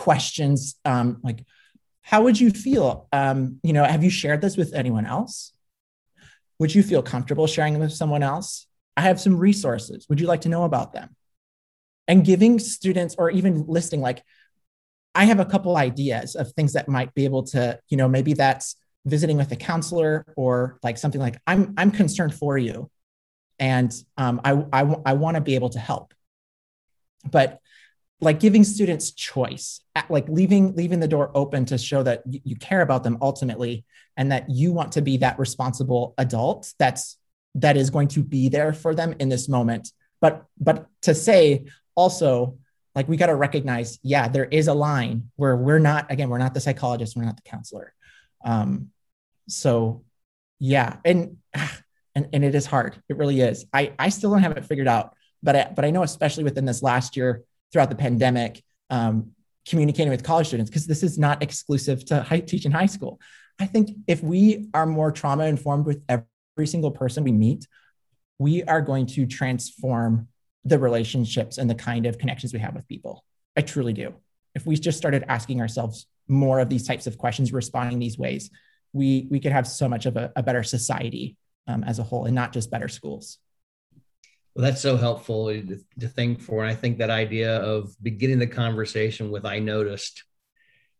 questions 0.00 0.76
um, 0.86 1.18
like 1.22 1.44
how 2.00 2.22
would 2.22 2.40
you 2.40 2.50
feel 2.50 3.06
um, 3.12 3.60
you 3.62 3.72
know 3.74 3.84
have 3.84 4.02
you 4.02 4.10
shared 4.10 4.40
this 4.40 4.56
with 4.56 4.72
anyone 4.74 5.04
else 5.04 5.52
would 6.58 6.74
you 6.74 6.82
feel 6.82 7.02
comfortable 7.02 7.46
sharing 7.46 7.78
with 7.78 7.92
someone 7.92 8.22
else 8.22 8.66
i 8.96 9.02
have 9.02 9.20
some 9.20 9.36
resources 9.36 10.06
would 10.08 10.18
you 10.18 10.26
like 10.26 10.40
to 10.40 10.48
know 10.48 10.64
about 10.64 10.94
them 10.94 11.14
and 12.08 12.24
giving 12.24 12.58
students 12.58 13.14
or 13.18 13.30
even 13.30 13.66
listing 13.66 14.00
like 14.00 14.22
i 15.14 15.24
have 15.24 15.40
a 15.40 15.44
couple 15.44 15.76
ideas 15.76 16.34
of 16.34 16.52
things 16.52 16.72
that 16.72 16.88
might 16.88 17.12
be 17.14 17.24
able 17.24 17.42
to 17.42 17.78
you 17.88 17.96
know 17.96 18.08
maybe 18.08 18.32
that's 18.32 18.76
visiting 19.06 19.36
with 19.36 19.50
a 19.50 19.56
counselor 19.56 20.24
or 20.36 20.78
like 20.82 20.98
something 20.98 21.20
like 21.20 21.40
i'm 21.46 21.74
i'm 21.76 21.90
concerned 21.90 22.34
for 22.34 22.58
you 22.58 22.90
and 23.60 23.94
um, 24.16 24.40
I, 24.42 24.52
I, 24.72 24.96
I 25.04 25.12
want 25.12 25.36
to 25.36 25.42
be 25.42 25.54
able 25.54 25.68
to 25.70 25.78
help. 25.78 26.14
But 27.30 27.60
like 28.22 28.40
giving 28.40 28.64
students 28.64 29.12
choice 29.12 29.80
like 30.10 30.28
leaving 30.28 30.74
leaving 30.74 31.00
the 31.00 31.08
door 31.08 31.30
open 31.34 31.64
to 31.64 31.78
show 31.78 32.02
that 32.02 32.22
you, 32.26 32.40
you, 32.44 32.56
care 32.56 32.82
about 32.82 33.02
them 33.02 33.16
ultimately 33.22 33.84
and 34.16 34.30
that 34.30 34.50
you 34.50 34.74
want 34.74 34.92
to 34.92 35.00
be 35.00 35.16
that 35.16 35.38
responsible 35.38 36.12
adult 36.18 36.70
that's 36.78 37.16
that 37.54 37.78
is 37.78 37.88
going 37.88 38.08
to 38.08 38.22
be 38.22 38.50
there 38.50 38.74
for 38.74 38.94
them 38.94 39.14
in 39.20 39.30
this 39.30 39.48
moment. 39.48 39.90
But 40.20 40.44
but 40.58 40.86
to 41.02 41.14
say 41.14 41.66
also 41.94 42.58
like 42.94 43.08
we 43.08 43.16
got 43.16 43.26
to 43.26 43.36
recognize 43.36 43.98
yeah 44.02 44.28
there 44.28 44.44
is 44.44 44.68
a 44.68 44.74
line 44.74 45.30
where 45.36 45.56
we're 45.56 45.78
not 45.78 46.10
again 46.10 46.28
we're 46.28 46.38
not 46.38 46.54
the 46.54 46.60
psychologist 46.60 47.16
we're 47.16 47.24
not 47.24 47.36
the 47.36 47.48
counselor. 47.48 47.94
Um 48.44 48.90
so 49.48 50.04
yeah 50.58 50.96
and 51.04 51.36
and, 52.14 52.28
and 52.32 52.44
it 52.44 52.54
is 52.54 52.66
hard. 52.66 53.00
It 53.08 53.16
really 53.16 53.40
is. 53.40 53.66
I 53.72 53.92
i 53.98 54.08
still 54.08 54.30
don't 54.30 54.42
have 54.42 54.56
it 54.56 54.64
figured 54.64 54.88
out 54.88 55.14
but 55.42 55.56
I, 55.56 55.72
but 55.74 55.86
i 55.86 55.90
know 55.90 56.02
especially 56.02 56.44
within 56.44 56.66
this 56.66 56.82
last 56.82 57.16
year 57.16 57.44
throughout 57.72 57.90
the 57.90 57.96
pandemic, 57.96 58.62
um, 58.90 59.32
communicating 59.68 60.10
with 60.10 60.22
college 60.22 60.48
students, 60.48 60.70
because 60.70 60.86
this 60.86 61.02
is 61.02 61.18
not 61.18 61.42
exclusive 61.42 62.04
to 62.06 62.22
high, 62.22 62.40
teaching 62.40 62.72
high 62.72 62.86
school. 62.86 63.20
I 63.58 63.66
think 63.66 63.90
if 64.06 64.22
we 64.22 64.68
are 64.74 64.86
more 64.86 65.12
trauma 65.12 65.44
informed 65.44 65.86
with 65.86 66.02
every 66.08 66.66
single 66.66 66.90
person 66.90 67.24
we 67.24 67.32
meet, 67.32 67.66
we 68.38 68.62
are 68.64 68.80
going 68.80 69.06
to 69.06 69.26
transform 69.26 70.28
the 70.64 70.78
relationships 70.78 71.58
and 71.58 71.68
the 71.68 71.74
kind 71.74 72.06
of 72.06 72.18
connections 72.18 72.52
we 72.52 72.58
have 72.58 72.74
with 72.74 72.86
people. 72.88 73.24
I 73.56 73.62
truly 73.62 73.92
do. 73.92 74.14
If 74.54 74.66
we 74.66 74.76
just 74.76 74.98
started 74.98 75.24
asking 75.28 75.60
ourselves 75.60 76.06
more 76.28 76.60
of 76.60 76.68
these 76.68 76.86
types 76.86 77.06
of 77.06 77.18
questions, 77.18 77.52
responding 77.52 77.98
these 77.98 78.18
ways, 78.18 78.50
we 78.92 79.28
we 79.30 79.40
could 79.40 79.52
have 79.52 79.66
so 79.66 79.88
much 79.88 80.06
of 80.06 80.16
a, 80.16 80.32
a 80.36 80.42
better 80.42 80.62
society 80.62 81.36
um, 81.66 81.84
as 81.84 81.98
a 81.98 82.02
whole, 82.02 82.26
and 82.26 82.34
not 82.34 82.52
just 82.52 82.70
better 82.70 82.88
schools. 82.88 83.38
Well, 84.54 84.64
that's 84.64 84.80
so 84.80 84.96
helpful 84.96 85.46
to, 85.46 85.78
to, 86.00 86.08
think 86.08 86.40
for. 86.40 86.62
And 86.62 86.70
I 86.70 86.74
think 86.74 86.98
that 86.98 87.10
idea 87.10 87.58
of 87.58 87.94
beginning 88.02 88.40
the 88.40 88.48
conversation 88.48 89.30
with 89.30 89.46
I 89.46 89.60
noticed 89.60 90.24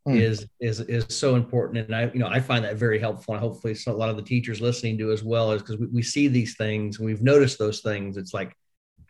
mm. 0.07 0.21
is 0.21 0.47
is 0.61 0.81
is 0.81 1.07
so 1.09 1.35
important. 1.35 1.87
And 1.87 1.97
I, 1.97 2.11
you 2.13 2.21
know, 2.21 2.29
I 2.29 2.39
find 2.39 2.65
that 2.65 2.77
very 2.77 3.01
helpful. 3.01 3.35
And 3.35 3.43
hopefully 3.43 3.77
a 3.87 3.93
lot 3.93 4.09
of 4.09 4.17
the 4.17 4.23
teachers 4.23 4.61
listening 4.61 4.97
do 4.97 5.11
as 5.11 5.25
well, 5.25 5.51
is 5.53 5.63
because 5.63 5.79
we, 5.79 5.87
we 5.87 6.03
see 6.03 6.29
these 6.29 6.57
things 6.57 6.99
and 6.99 7.07
we've 7.07 7.23
noticed 7.23 7.59
those 7.59 7.81
things. 7.81 8.17
It's 8.17 8.33
like, 8.33 8.55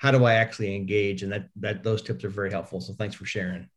how 0.01 0.11
do 0.11 0.25
I 0.25 0.35
actually 0.35 0.75
engage? 0.75 1.23
And 1.23 1.31
that 1.31 1.51
that 1.57 1.85
those 1.85 2.01
tips 2.01 2.25
are 2.25 2.31
very 2.31 2.51
helpful. 2.51 2.81
So 2.81 2.95
thanks 2.95 3.15
for 3.15 3.27
sharing. 3.27 3.69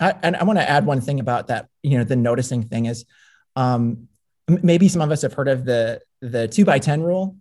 I, 0.00 0.14
and 0.22 0.34
I 0.34 0.44
want 0.44 0.58
to 0.58 0.68
add 0.68 0.86
one 0.86 1.02
thing 1.02 1.20
about 1.20 1.48
that. 1.48 1.68
You 1.82 1.98
know, 1.98 2.04
the 2.04 2.16
noticing 2.16 2.62
thing 2.62 2.86
is 2.86 3.04
um, 3.56 4.08
maybe 4.48 4.88
some 4.88 5.02
of 5.02 5.10
us 5.10 5.20
have 5.20 5.34
heard 5.34 5.48
of 5.48 5.66
the 5.66 6.00
the 6.22 6.48
two 6.48 6.64
by 6.64 6.78
ten 6.78 7.02
rule. 7.02 7.36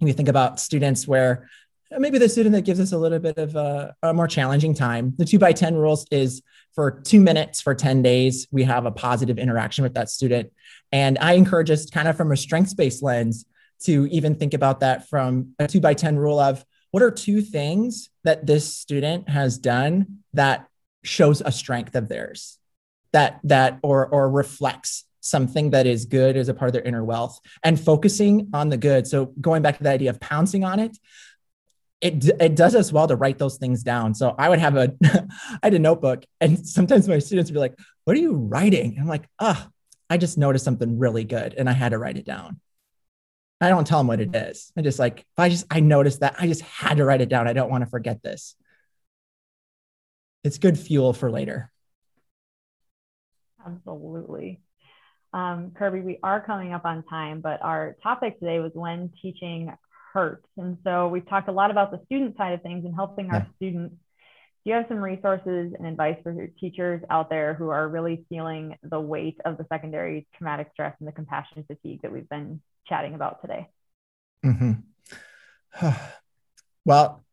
You 0.00 0.12
think 0.12 0.28
about 0.28 0.58
students 0.58 1.06
where 1.06 1.48
maybe 1.96 2.18
the 2.18 2.28
student 2.28 2.52
that 2.56 2.64
gives 2.64 2.80
us 2.80 2.90
a 2.90 2.98
little 2.98 3.20
bit 3.20 3.38
of 3.38 3.54
a, 3.54 3.94
a, 4.02 4.12
more 4.12 4.26
challenging 4.26 4.74
time. 4.74 5.14
The 5.16 5.24
two 5.24 5.38
by 5.38 5.52
10 5.52 5.74
rules 5.74 6.06
is 6.10 6.42
for 6.74 6.90
two 6.90 7.20
minutes 7.20 7.62
for 7.62 7.74
10 7.74 8.02
days, 8.02 8.46
we 8.50 8.62
have 8.64 8.84
a 8.84 8.90
positive 8.90 9.38
interaction 9.38 9.84
with 9.84 9.94
that 9.94 10.10
student. 10.10 10.52
And 10.92 11.16
I 11.18 11.32
encourage 11.32 11.70
us 11.70 11.88
kind 11.88 12.06
of 12.06 12.16
from 12.16 12.30
a 12.30 12.36
strengths 12.36 12.74
based 12.74 13.02
lens 13.02 13.46
to 13.84 14.06
even 14.10 14.34
think 14.34 14.54
about 14.54 14.80
that 14.80 15.08
from 15.08 15.54
a 15.58 15.66
two 15.66 15.80
by 15.80 15.94
10 15.94 16.18
rule 16.18 16.38
of 16.38 16.62
what 16.90 17.02
are 17.02 17.10
two 17.10 17.40
things 17.40 18.10
that 18.24 18.46
this 18.46 18.74
student 18.74 19.28
has 19.28 19.58
done 19.58 20.18
that 20.32 20.66
shows 21.04 21.42
a 21.44 21.52
strength 21.52 21.94
of 21.94 22.08
theirs 22.08 22.58
that 23.12 23.40
that 23.44 23.78
or 23.82 24.06
or 24.06 24.30
reflects 24.30 25.04
something 25.20 25.70
that 25.70 25.86
is 25.86 26.06
good 26.06 26.36
as 26.36 26.48
a 26.48 26.54
part 26.54 26.68
of 26.68 26.72
their 26.72 26.82
inner 26.82 27.04
wealth 27.04 27.40
and 27.62 27.78
focusing 27.78 28.48
on 28.52 28.68
the 28.68 28.76
good. 28.76 29.06
So 29.06 29.32
going 29.40 29.62
back 29.62 29.76
to 29.78 29.82
the 29.82 29.90
idea 29.90 30.10
of 30.10 30.20
pouncing 30.20 30.64
on 30.64 30.78
it, 30.78 30.96
it, 32.00 32.24
it 32.40 32.54
does 32.54 32.74
us 32.74 32.92
well 32.92 33.08
to 33.08 33.16
write 33.16 33.38
those 33.38 33.56
things 33.56 33.82
down. 33.82 34.14
So 34.14 34.34
I 34.38 34.48
would 34.48 34.60
have 34.60 34.76
a, 34.76 34.94
I 35.04 35.58
had 35.64 35.74
a 35.74 35.78
notebook 35.78 36.24
and 36.40 36.66
sometimes 36.66 37.08
my 37.08 37.18
students 37.18 37.50
would 37.50 37.54
be 37.54 37.60
like, 37.60 37.78
what 38.04 38.16
are 38.16 38.20
you 38.20 38.34
writing? 38.34 38.92
And 38.92 39.00
I'm 39.00 39.08
like, 39.08 39.28
ah, 39.38 39.66
oh, 39.66 39.70
I 40.08 40.16
just 40.16 40.38
noticed 40.38 40.64
something 40.64 40.98
really 40.98 41.24
good 41.24 41.54
and 41.54 41.68
I 41.68 41.72
had 41.72 41.90
to 41.90 41.98
write 41.98 42.16
it 42.16 42.24
down. 42.24 42.60
I 43.60 43.68
don't 43.68 43.86
tell 43.86 43.98
them 43.98 44.06
what 44.06 44.20
it 44.20 44.34
is. 44.34 44.72
I 44.76 44.82
just 44.82 44.98
like, 44.98 45.20
if 45.20 45.38
I 45.38 45.48
just, 45.48 45.66
I 45.70 45.80
noticed 45.80 46.20
that 46.20 46.36
I 46.38 46.46
just 46.46 46.62
had 46.62 46.98
to 46.98 47.04
write 47.04 47.20
it 47.20 47.28
down. 47.28 47.48
I 47.48 47.52
don't 47.52 47.70
want 47.70 47.82
to 47.82 47.90
forget 47.90 48.22
this. 48.22 48.54
It's 50.44 50.58
good 50.58 50.78
fuel 50.78 51.12
for 51.12 51.30
later. 51.30 51.72
Absolutely. 53.66 54.60
Um, 55.32 55.72
Kirby, 55.76 56.00
we 56.00 56.18
are 56.22 56.40
coming 56.40 56.72
up 56.72 56.84
on 56.84 57.02
time, 57.04 57.40
but 57.40 57.60
our 57.62 57.96
topic 58.02 58.38
today 58.38 58.60
was 58.60 58.70
when 58.74 59.10
teaching 59.20 59.72
hurts. 60.14 60.46
And 60.56 60.78
so 60.84 61.08
we've 61.08 61.28
talked 61.28 61.48
a 61.48 61.52
lot 61.52 61.70
about 61.70 61.90
the 61.90 62.00
student 62.06 62.36
side 62.36 62.54
of 62.54 62.62
things 62.62 62.84
and 62.84 62.94
helping 62.94 63.26
yeah. 63.26 63.34
our 63.34 63.46
students. 63.56 63.96
You 64.68 64.74
have 64.74 64.84
some 64.86 64.98
resources 64.98 65.72
and 65.78 65.86
advice 65.86 66.18
for 66.22 66.46
teachers 66.60 67.02
out 67.08 67.30
there 67.30 67.54
who 67.54 67.70
are 67.70 67.88
really 67.88 68.26
feeling 68.28 68.76
the 68.82 69.00
weight 69.00 69.40
of 69.46 69.56
the 69.56 69.64
secondary 69.72 70.26
traumatic 70.36 70.68
stress 70.74 70.94
and 70.98 71.08
the 71.08 71.12
compassion 71.12 71.64
fatigue 71.66 72.02
that 72.02 72.12
we've 72.12 72.28
been 72.28 72.60
chatting 72.86 73.14
about 73.14 73.40
today? 73.40 73.70
Mm-hmm. 74.44 75.88
well, 76.84 77.24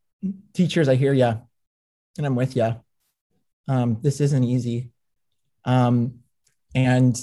teachers, 0.54 0.88
I 0.88 0.94
hear 0.94 1.12
you 1.12 1.38
and 2.16 2.26
I'm 2.26 2.36
with 2.36 2.56
you. 2.56 2.74
Um, 3.68 3.98
this 4.00 4.22
isn't 4.22 4.44
easy. 4.44 4.92
Um, 5.66 6.20
and 6.74 7.14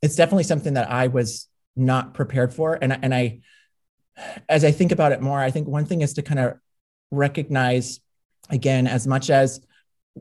it's 0.00 0.16
definitely 0.16 0.44
something 0.44 0.72
that 0.74 0.90
I 0.90 1.08
was 1.08 1.46
not 1.76 2.14
prepared 2.14 2.54
for. 2.54 2.78
And, 2.80 2.98
and 3.02 3.14
I, 3.14 3.40
as 4.48 4.64
I 4.64 4.70
think 4.70 4.92
about 4.92 5.12
it 5.12 5.20
more, 5.20 5.40
I 5.40 5.50
think 5.50 5.68
one 5.68 5.84
thing 5.84 6.00
is 6.00 6.14
to 6.14 6.22
kind 6.22 6.40
of 6.40 6.54
recognize, 7.10 8.00
again, 8.50 8.86
as 8.86 9.06
much 9.06 9.30
as 9.30 9.60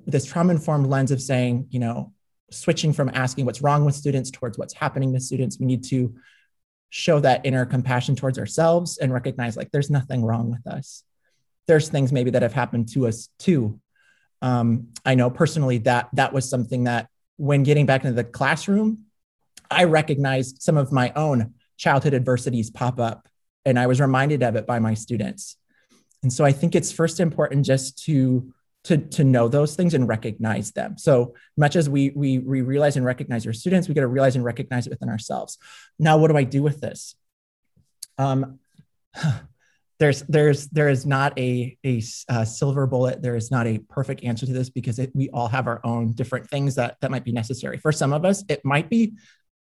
this 0.06 0.26
trauma 0.26 0.54
informed 0.54 0.88
lens 0.88 1.12
of 1.12 1.22
saying, 1.22 1.68
you 1.70 1.80
know, 1.80 2.14
switching 2.52 2.94
from 2.94 3.10
asking 3.14 3.46
what's 3.46 3.62
wrong 3.62 3.86
with 3.86 3.96
students 3.96 4.32
towards 4.32 4.58
what's 4.58 4.74
happening 4.74 5.12
with 5.12 5.24
students, 5.24 5.60
we 5.60 5.66
need 5.66 5.84
to 5.86 6.16
show 6.90 7.20
that 7.20 7.46
inner 7.46 7.66
compassion 7.66 8.16
towards 8.16 8.38
ourselves 8.38 8.98
and 9.00 9.12
recognize 9.12 9.58
like 9.58 9.72
there's 9.72 9.90
nothing 9.90 10.24
wrong 10.24 10.52
with 10.52 10.66
us. 10.68 11.04
There's 11.68 11.90
things 11.90 12.12
maybe 12.12 12.32
that 12.32 12.42
have 12.42 12.54
happened 12.54 12.90
to 12.90 13.08
us 13.08 13.30
too. 13.40 13.80
Um, 14.42 14.90
I 15.06 15.16
know 15.16 15.30
personally 15.30 15.80
that 15.80 16.10
that 16.14 16.34
was 16.34 16.50
something 16.50 16.84
that 16.84 17.08
when 17.38 17.64
getting 17.64 17.86
back 17.86 18.04
into 18.04 18.16
the 18.16 18.24
classroom, 18.24 19.06
I 19.72 19.86
recognized 19.86 20.62
some 20.62 20.78
of 20.78 20.92
my 20.92 21.12
own 21.16 21.56
childhood 21.78 22.14
adversities 22.14 22.70
pop 22.70 23.00
up 23.00 23.28
and 23.66 23.80
I 23.80 23.88
was 23.88 24.00
reminded 24.00 24.44
of 24.44 24.56
it 24.56 24.68
by 24.68 24.80
my 24.80 24.94
students. 24.94 25.58
And 26.24 26.32
so 26.32 26.44
I 26.46 26.52
think 26.52 26.76
it's 26.76 26.92
first 26.92 27.20
important 27.20 27.66
just 27.66 28.04
to 28.06 28.54
to, 28.86 28.98
to 28.98 29.24
know 29.24 29.48
those 29.48 29.76
things 29.76 29.94
and 29.94 30.08
recognize 30.10 30.72
them. 30.72 30.98
So 30.98 31.36
much 31.56 31.78
as 31.78 31.90
we, 31.90 32.10
we, 32.10 32.40
we 32.40 32.62
realize 32.62 32.98
and 32.98 33.06
recognize 33.06 33.48
our 33.48 33.54
students, 33.54 33.88
we 33.88 33.94
got 33.94 34.02
to 34.02 34.08
realize 34.08 34.36
and 34.36 34.44
recognize 34.44 34.86
it 34.86 34.90
within 34.90 35.08
ourselves. 35.08 35.58
Now, 36.00 36.18
what 36.18 36.30
do 36.30 36.36
I 36.36 36.44
do 36.44 36.62
with 36.62 36.82
this? 36.82 37.16
Um, 38.18 38.60
there's 40.00 40.24
there's 40.24 40.68
there 40.68 40.90
is 40.90 41.06
not 41.06 41.38
a, 41.40 41.78
a, 41.86 42.04
a 42.28 42.46
silver 42.46 42.86
bullet. 42.86 43.22
There 43.22 43.38
is 43.38 43.52
not 43.52 43.68
a 43.68 43.78
perfect 43.78 44.24
answer 44.26 44.46
to 44.46 44.52
this 44.52 44.70
because 44.70 45.00
it, 45.00 45.12
we 45.14 45.30
all 45.30 45.48
have 45.48 45.68
our 45.68 45.80
own 45.86 46.12
different 46.12 46.50
things 46.50 46.76
that 46.76 46.98
that 47.00 47.10
might 47.10 47.24
be 47.24 47.32
necessary. 47.32 47.78
For 47.78 47.94
some 47.94 48.12
of 48.12 48.26
us, 48.26 48.44
it 48.50 48.66
might 48.66 48.90
be 48.90 49.14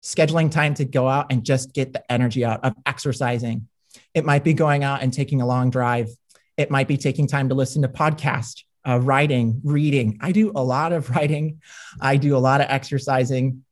scheduling 0.02 0.50
time 0.50 0.74
to 0.74 0.84
go 0.84 1.08
out 1.08 1.32
and 1.32 1.44
just 1.44 1.72
get 1.72 1.92
the 1.92 2.12
energy 2.12 2.44
out 2.44 2.64
of 2.64 2.74
exercising, 2.86 3.66
it 4.14 4.24
might 4.24 4.44
be 4.44 4.54
going 4.54 4.84
out 4.84 5.02
and 5.02 5.12
taking 5.12 5.40
a 5.40 5.46
long 5.46 5.70
drive. 5.70 6.08
It 6.58 6.70
might 6.70 6.88
be 6.88 6.98
taking 6.98 7.26
time 7.26 7.48
to 7.48 7.54
listen 7.54 7.80
to 7.82 7.88
podcast, 7.88 8.64
uh, 8.86 9.00
writing, 9.00 9.62
reading. 9.64 10.18
I 10.20 10.32
do 10.32 10.52
a 10.54 10.62
lot 10.62 10.92
of 10.92 11.08
writing. 11.16 11.62
I 12.00 12.16
do 12.16 12.36
a 12.36 12.38
lot 12.38 12.60
of 12.60 12.66
exercising. 12.68 13.64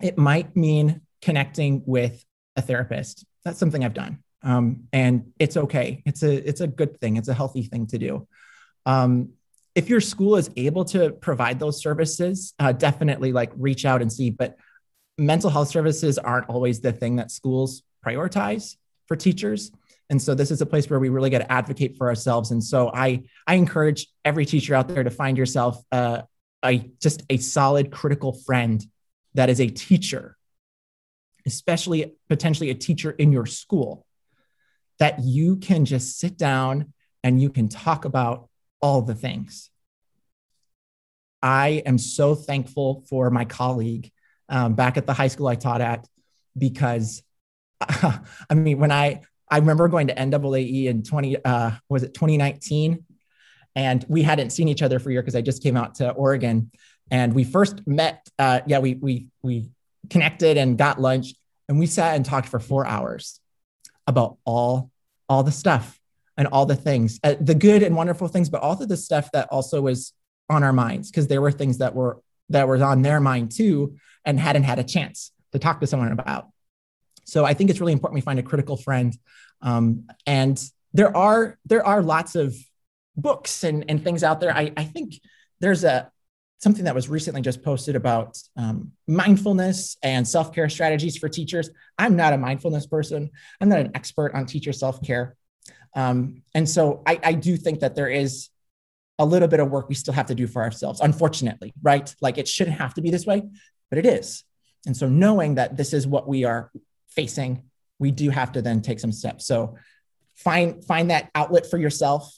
It 0.00 0.16
might 0.16 0.56
mean 0.56 1.02
connecting 1.20 1.82
with 1.84 2.24
a 2.56 2.62
therapist. 2.62 3.26
That's 3.44 3.58
something 3.58 3.84
I've 3.84 3.94
done. 3.94 4.20
Um, 4.42 4.84
and 4.92 5.32
it's 5.38 5.56
okay. 5.56 6.02
It's 6.06 6.22
a 6.22 6.48
it's 6.48 6.62
a 6.62 6.66
good 6.66 6.98
thing. 7.00 7.16
It's 7.16 7.28
a 7.28 7.34
healthy 7.34 7.64
thing 7.64 7.86
to 7.88 7.98
do. 7.98 8.26
Um, 8.86 9.30
if 9.74 9.88
your 9.88 10.00
school 10.00 10.36
is 10.36 10.50
able 10.56 10.84
to 10.86 11.10
provide 11.10 11.60
those 11.60 11.80
services, 11.82 12.54
uh, 12.58 12.72
definitely 12.72 13.32
like 13.32 13.52
reach 13.56 13.84
out 13.84 14.02
and 14.02 14.12
see. 14.12 14.30
But 14.30 14.56
mental 15.18 15.50
health 15.50 15.68
services 15.68 16.16
aren't 16.16 16.48
always 16.48 16.80
the 16.80 16.92
thing 16.92 17.16
that 17.16 17.30
schools 17.30 17.82
prioritize 18.04 18.76
for 19.06 19.16
teachers. 19.16 19.70
And 20.10 20.20
so 20.20 20.34
this 20.34 20.50
is 20.50 20.60
a 20.60 20.66
place 20.66 20.90
where 20.90 20.98
we 20.98 21.08
really 21.08 21.30
got 21.30 21.38
to 21.38 21.50
advocate 21.50 21.96
for 21.96 22.08
ourselves. 22.08 22.50
And 22.50 22.62
so 22.62 22.90
I, 22.92 23.22
I 23.46 23.54
encourage 23.54 24.08
every 24.24 24.44
teacher 24.44 24.74
out 24.74 24.88
there 24.88 25.04
to 25.04 25.10
find 25.10 25.38
yourself 25.38 25.80
uh, 25.92 26.22
a, 26.64 26.90
just 27.00 27.22
a 27.30 27.36
solid 27.36 27.92
critical 27.92 28.32
friend 28.32 28.84
that 29.34 29.48
is 29.48 29.60
a 29.60 29.68
teacher, 29.68 30.36
especially 31.46 32.16
potentially 32.28 32.70
a 32.70 32.74
teacher 32.74 33.12
in 33.12 33.30
your 33.30 33.46
school, 33.46 34.04
that 34.98 35.20
you 35.20 35.56
can 35.56 35.84
just 35.84 36.18
sit 36.18 36.36
down 36.36 36.92
and 37.22 37.40
you 37.40 37.48
can 37.48 37.68
talk 37.68 38.04
about 38.04 38.48
all 38.82 39.02
the 39.02 39.14
things. 39.14 39.70
I 41.40 41.82
am 41.86 41.98
so 41.98 42.34
thankful 42.34 43.04
for 43.08 43.30
my 43.30 43.44
colleague 43.44 44.10
um, 44.48 44.74
back 44.74 44.96
at 44.96 45.06
the 45.06 45.14
high 45.14 45.28
school 45.28 45.46
I 45.46 45.54
taught 45.54 45.80
at 45.80 46.06
because 46.58 47.22
I 47.80 48.54
mean, 48.54 48.78
when 48.78 48.92
I 48.92 49.22
I 49.50 49.58
remember 49.58 49.88
going 49.88 50.06
to 50.08 50.14
NAAE 50.14 50.86
in 50.86 51.02
20 51.02 51.44
uh, 51.44 51.72
was 51.88 52.02
it 52.02 52.14
2019, 52.14 53.04
and 53.74 54.04
we 54.08 54.22
hadn't 54.22 54.50
seen 54.50 54.68
each 54.68 54.82
other 54.82 54.98
for 54.98 55.10
a 55.10 55.12
year 55.12 55.22
because 55.22 55.36
I 55.36 55.40
just 55.40 55.62
came 55.62 55.76
out 55.76 55.96
to 55.96 56.10
Oregon, 56.10 56.70
and 57.10 57.34
we 57.34 57.44
first 57.44 57.86
met. 57.86 58.28
Uh, 58.38 58.60
yeah, 58.66 58.78
we 58.78 58.94
we 58.94 59.26
we 59.42 59.70
connected 60.08 60.56
and 60.56 60.78
got 60.78 61.00
lunch, 61.00 61.34
and 61.68 61.78
we 61.78 61.86
sat 61.86 62.16
and 62.16 62.24
talked 62.24 62.48
for 62.48 62.60
four 62.60 62.86
hours 62.86 63.40
about 64.06 64.38
all 64.44 64.90
all 65.28 65.42
the 65.42 65.52
stuff 65.52 66.00
and 66.36 66.48
all 66.48 66.66
the 66.66 66.76
things, 66.76 67.20
uh, 67.22 67.34
the 67.40 67.54
good 67.54 67.82
and 67.82 67.94
wonderful 67.94 68.26
things, 68.28 68.48
but 68.48 68.62
all 68.62 68.74
the 68.74 68.96
stuff 68.96 69.30
that 69.32 69.48
also 69.50 69.80
was 69.80 70.12
on 70.48 70.64
our 70.64 70.72
minds 70.72 71.10
because 71.10 71.28
there 71.28 71.40
were 71.40 71.52
things 71.52 71.78
that 71.78 71.94
were 71.94 72.20
that 72.48 72.66
was 72.66 72.82
on 72.82 73.02
their 73.02 73.20
mind 73.20 73.52
too 73.52 73.96
and 74.24 74.38
hadn't 74.38 74.64
had 74.64 74.78
a 74.78 74.84
chance 74.84 75.32
to 75.52 75.58
talk 75.58 75.80
to 75.80 75.86
someone 75.86 76.12
about. 76.12 76.48
So 77.24 77.44
I 77.44 77.54
think 77.54 77.70
it's 77.70 77.80
really 77.80 77.92
important 77.92 78.16
we 78.16 78.20
find 78.20 78.38
a 78.38 78.42
critical 78.42 78.76
friend. 78.76 79.16
Um, 79.62 80.08
and 80.26 80.62
there 80.92 81.16
are 81.16 81.58
there 81.66 81.86
are 81.86 82.02
lots 82.02 82.34
of 82.34 82.54
books 83.16 83.64
and, 83.64 83.84
and 83.88 84.02
things 84.02 84.22
out 84.24 84.40
there. 84.40 84.54
I, 84.54 84.72
I 84.76 84.84
think 84.84 85.20
there's 85.60 85.84
a 85.84 86.10
something 86.58 86.84
that 86.84 86.94
was 86.94 87.08
recently 87.08 87.40
just 87.40 87.62
posted 87.62 87.96
about 87.96 88.38
um, 88.56 88.92
mindfulness 89.06 89.96
and 90.02 90.28
self-care 90.28 90.68
strategies 90.68 91.16
for 91.16 91.28
teachers. 91.28 91.70
I'm 91.98 92.16
not 92.16 92.34
a 92.34 92.38
mindfulness 92.38 92.86
person. 92.86 93.30
I'm 93.60 93.70
not 93.70 93.80
an 93.80 93.92
expert 93.94 94.34
on 94.34 94.44
teacher 94.44 94.72
self-care. 94.72 95.36
Um, 95.96 96.42
and 96.54 96.68
so 96.68 97.02
I, 97.06 97.18
I 97.24 97.32
do 97.32 97.56
think 97.56 97.80
that 97.80 97.94
there 97.94 98.08
is 98.08 98.50
a 99.18 99.24
little 99.24 99.48
bit 99.48 99.60
of 99.60 99.70
work 99.70 99.88
we 99.88 99.94
still 99.94 100.14
have 100.14 100.26
to 100.26 100.34
do 100.34 100.46
for 100.46 100.62
ourselves, 100.62 101.00
unfortunately, 101.00 101.72
right? 101.82 102.14
Like 102.20 102.36
it 102.36 102.46
shouldn't 102.46 102.76
have 102.76 102.94
to 102.94 103.02
be 103.02 103.10
this 103.10 103.26
way, 103.26 103.42
but 103.88 103.98
it 103.98 104.06
is. 104.06 104.44
And 104.86 104.96
so 104.96 105.08
knowing 105.08 105.56
that 105.56 105.76
this 105.76 105.92
is 105.92 106.06
what 106.06 106.28
we 106.28 106.44
are 106.44 106.70
facing, 107.10 107.64
we 107.98 108.10
do 108.10 108.30
have 108.30 108.52
to 108.52 108.62
then 108.62 108.80
take 108.80 109.00
some 109.00 109.12
steps. 109.12 109.46
So 109.46 109.76
find 110.36 110.84
find 110.84 111.10
that 111.10 111.30
outlet 111.34 111.68
for 111.70 111.78
yourself. 111.78 112.34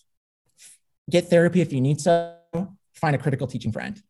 Get 1.11 1.29
therapy 1.29 1.61
if 1.61 1.73
you 1.73 1.81
need 1.81 2.01
so. 2.01 2.37
Find 2.95 3.15
a 3.15 3.19
critical 3.19 3.47
teaching 3.47 3.73
friend. 3.73 4.01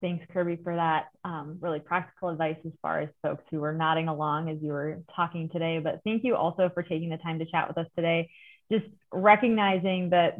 Thanks, 0.00 0.26
Kirby, 0.32 0.58
for 0.64 0.74
that 0.74 1.06
um, 1.22 1.58
really 1.60 1.78
practical 1.78 2.28
advice 2.30 2.56
as 2.66 2.72
far 2.82 3.00
as 3.00 3.08
folks 3.22 3.44
who 3.50 3.60
were 3.60 3.72
nodding 3.72 4.08
along 4.08 4.50
as 4.50 4.58
you 4.60 4.72
were 4.72 5.00
talking 5.14 5.48
today. 5.48 5.78
But 5.78 6.00
thank 6.04 6.24
you 6.24 6.34
also 6.34 6.70
for 6.74 6.82
taking 6.82 7.08
the 7.08 7.18
time 7.18 7.38
to 7.38 7.46
chat 7.46 7.68
with 7.68 7.78
us 7.78 7.86
today. 7.94 8.28
Just 8.70 8.86
recognizing 9.12 10.10
that 10.10 10.38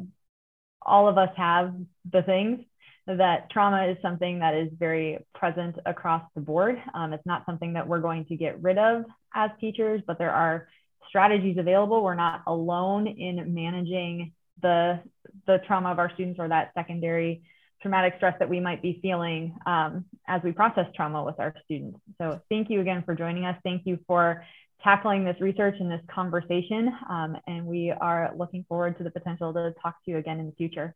all 0.84 1.08
of 1.08 1.16
us 1.16 1.30
have 1.36 1.74
the 2.10 2.22
things 2.22 2.64
that 3.06 3.50
trauma 3.50 3.86
is 3.86 3.96
something 4.00 4.38
that 4.38 4.54
is 4.54 4.68
very 4.78 5.24
present 5.34 5.76
across 5.86 6.22
the 6.34 6.40
board. 6.40 6.80
Um, 6.94 7.12
it's 7.12 7.26
not 7.26 7.44
something 7.46 7.72
that 7.72 7.86
we're 7.86 8.00
going 8.00 8.24
to 8.26 8.36
get 8.36 8.62
rid 8.62 8.78
of 8.78 9.04
as 9.34 9.50
teachers, 9.60 10.02
but 10.06 10.18
there 10.18 10.30
are 10.30 10.68
strategies 11.08 11.58
available. 11.58 12.02
We're 12.02 12.14
not 12.14 12.42
alone 12.46 13.06
in 13.06 13.54
managing 13.54 14.32
the, 14.60 15.00
the 15.46 15.58
trauma 15.66 15.90
of 15.90 15.98
our 15.98 16.12
students 16.14 16.38
or 16.38 16.48
that 16.48 16.72
secondary 16.74 17.42
traumatic 17.80 18.14
stress 18.16 18.36
that 18.38 18.48
we 18.48 18.60
might 18.60 18.80
be 18.80 19.00
feeling 19.02 19.56
um, 19.66 20.04
as 20.28 20.40
we 20.44 20.52
process 20.52 20.86
trauma 20.94 21.24
with 21.24 21.38
our 21.40 21.52
students. 21.64 21.98
So 22.18 22.40
thank 22.48 22.70
you 22.70 22.80
again 22.80 23.02
for 23.04 23.16
joining 23.16 23.44
us. 23.44 23.56
Thank 23.64 23.82
you 23.84 23.98
for 24.06 24.44
tackling 24.84 25.24
this 25.24 25.36
research 25.40 25.76
and 25.80 25.90
this 25.90 26.00
conversation. 26.08 26.92
Um, 27.08 27.36
and 27.46 27.66
we 27.66 27.90
are 27.90 28.32
looking 28.36 28.64
forward 28.68 28.96
to 28.98 29.04
the 29.04 29.10
potential 29.10 29.52
to 29.52 29.74
talk 29.82 29.96
to 30.04 30.10
you 30.12 30.18
again 30.18 30.38
in 30.38 30.46
the 30.46 30.52
future. 30.52 30.94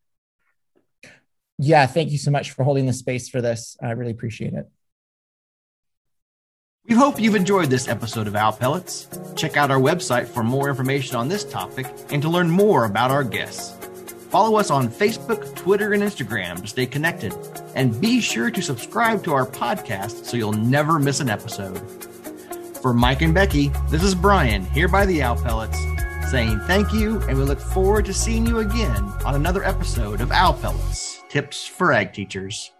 Yeah, 1.58 1.86
thank 1.86 2.10
you 2.10 2.18
so 2.18 2.30
much 2.30 2.50
for 2.50 2.64
holding 2.64 2.86
the 2.86 2.92
space 2.92 3.28
for 3.28 3.40
this. 3.40 3.76
I 3.82 3.92
really 3.92 4.10
appreciate 4.10 4.52
it. 4.52 4.68
We 6.88 6.94
hope 6.94 7.18
you've 7.18 7.34
enjoyed 7.34 7.68
this 7.68 7.88
episode 7.88 8.28
of 8.28 8.36
Owl 8.36 8.52
Pellets. 8.52 9.08
Check 9.34 9.56
out 9.56 9.72
our 9.72 9.80
website 9.80 10.28
for 10.28 10.44
more 10.44 10.68
information 10.68 11.16
on 11.16 11.28
this 11.28 11.42
topic 11.42 11.86
and 12.10 12.22
to 12.22 12.28
learn 12.28 12.48
more 12.48 12.84
about 12.84 13.10
our 13.10 13.24
guests. 13.24 13.72
Follow 14.30 14.58
us 14.58 14.70
on 14.70 14.88
Facebook, 14.88 15.56
Twitter, 15.56 15.94
and 15.94 16.02
Instagram 16.02 16.60
to 16.60 16.66
stay 16.66 16.86
connected. 16.86 17.34
And 17.74 18.00
be 18.00 18.20
sure 18.20 18.50
to 18.50 18.62
subscribe 18.62 19.24
to 19.24 19.32
our 19.32 19.46
podcast 19.46 20.26
so 20.26 20.36
you'll 20.36 20.52
never 20.52 20.98
miss 20.98 21.20
an 21.20 21.30
episode. 21.30 21.78
For 22.82 22.92
Mike 22.92 23.22
and 23.22 23.34
Becky, 23.34 23.72
this 23.88 24.04
is 24.04 24.14
Brian 24.14 24.64
here 24.66 24.88
by 24.88 25.06
the 25.06 25.22
Owl 25.22 25.42
Pellets 25.42 25.80
saying 26.30 26.60
thank 26.66 26.92
you, 26.92 27.20
and 27.22 27.38
we 27.38 27.44
look 27.44 27.60
forward 27.60 28.04
to 28.04 28.12
seeing 28.12 28.46
you 28.46 28.58
again 28.58 29.04
on 29.24 29.36
another 29.36 29.64
episode 29.64 30.20
of 30.20 30.32
Owl 30.32 30.54
Pellets 30.54 31.15
Tips 31.28 31.66
for 31.66 31.92
Ag 31.92 32.12
Teachers. 32.12 32.72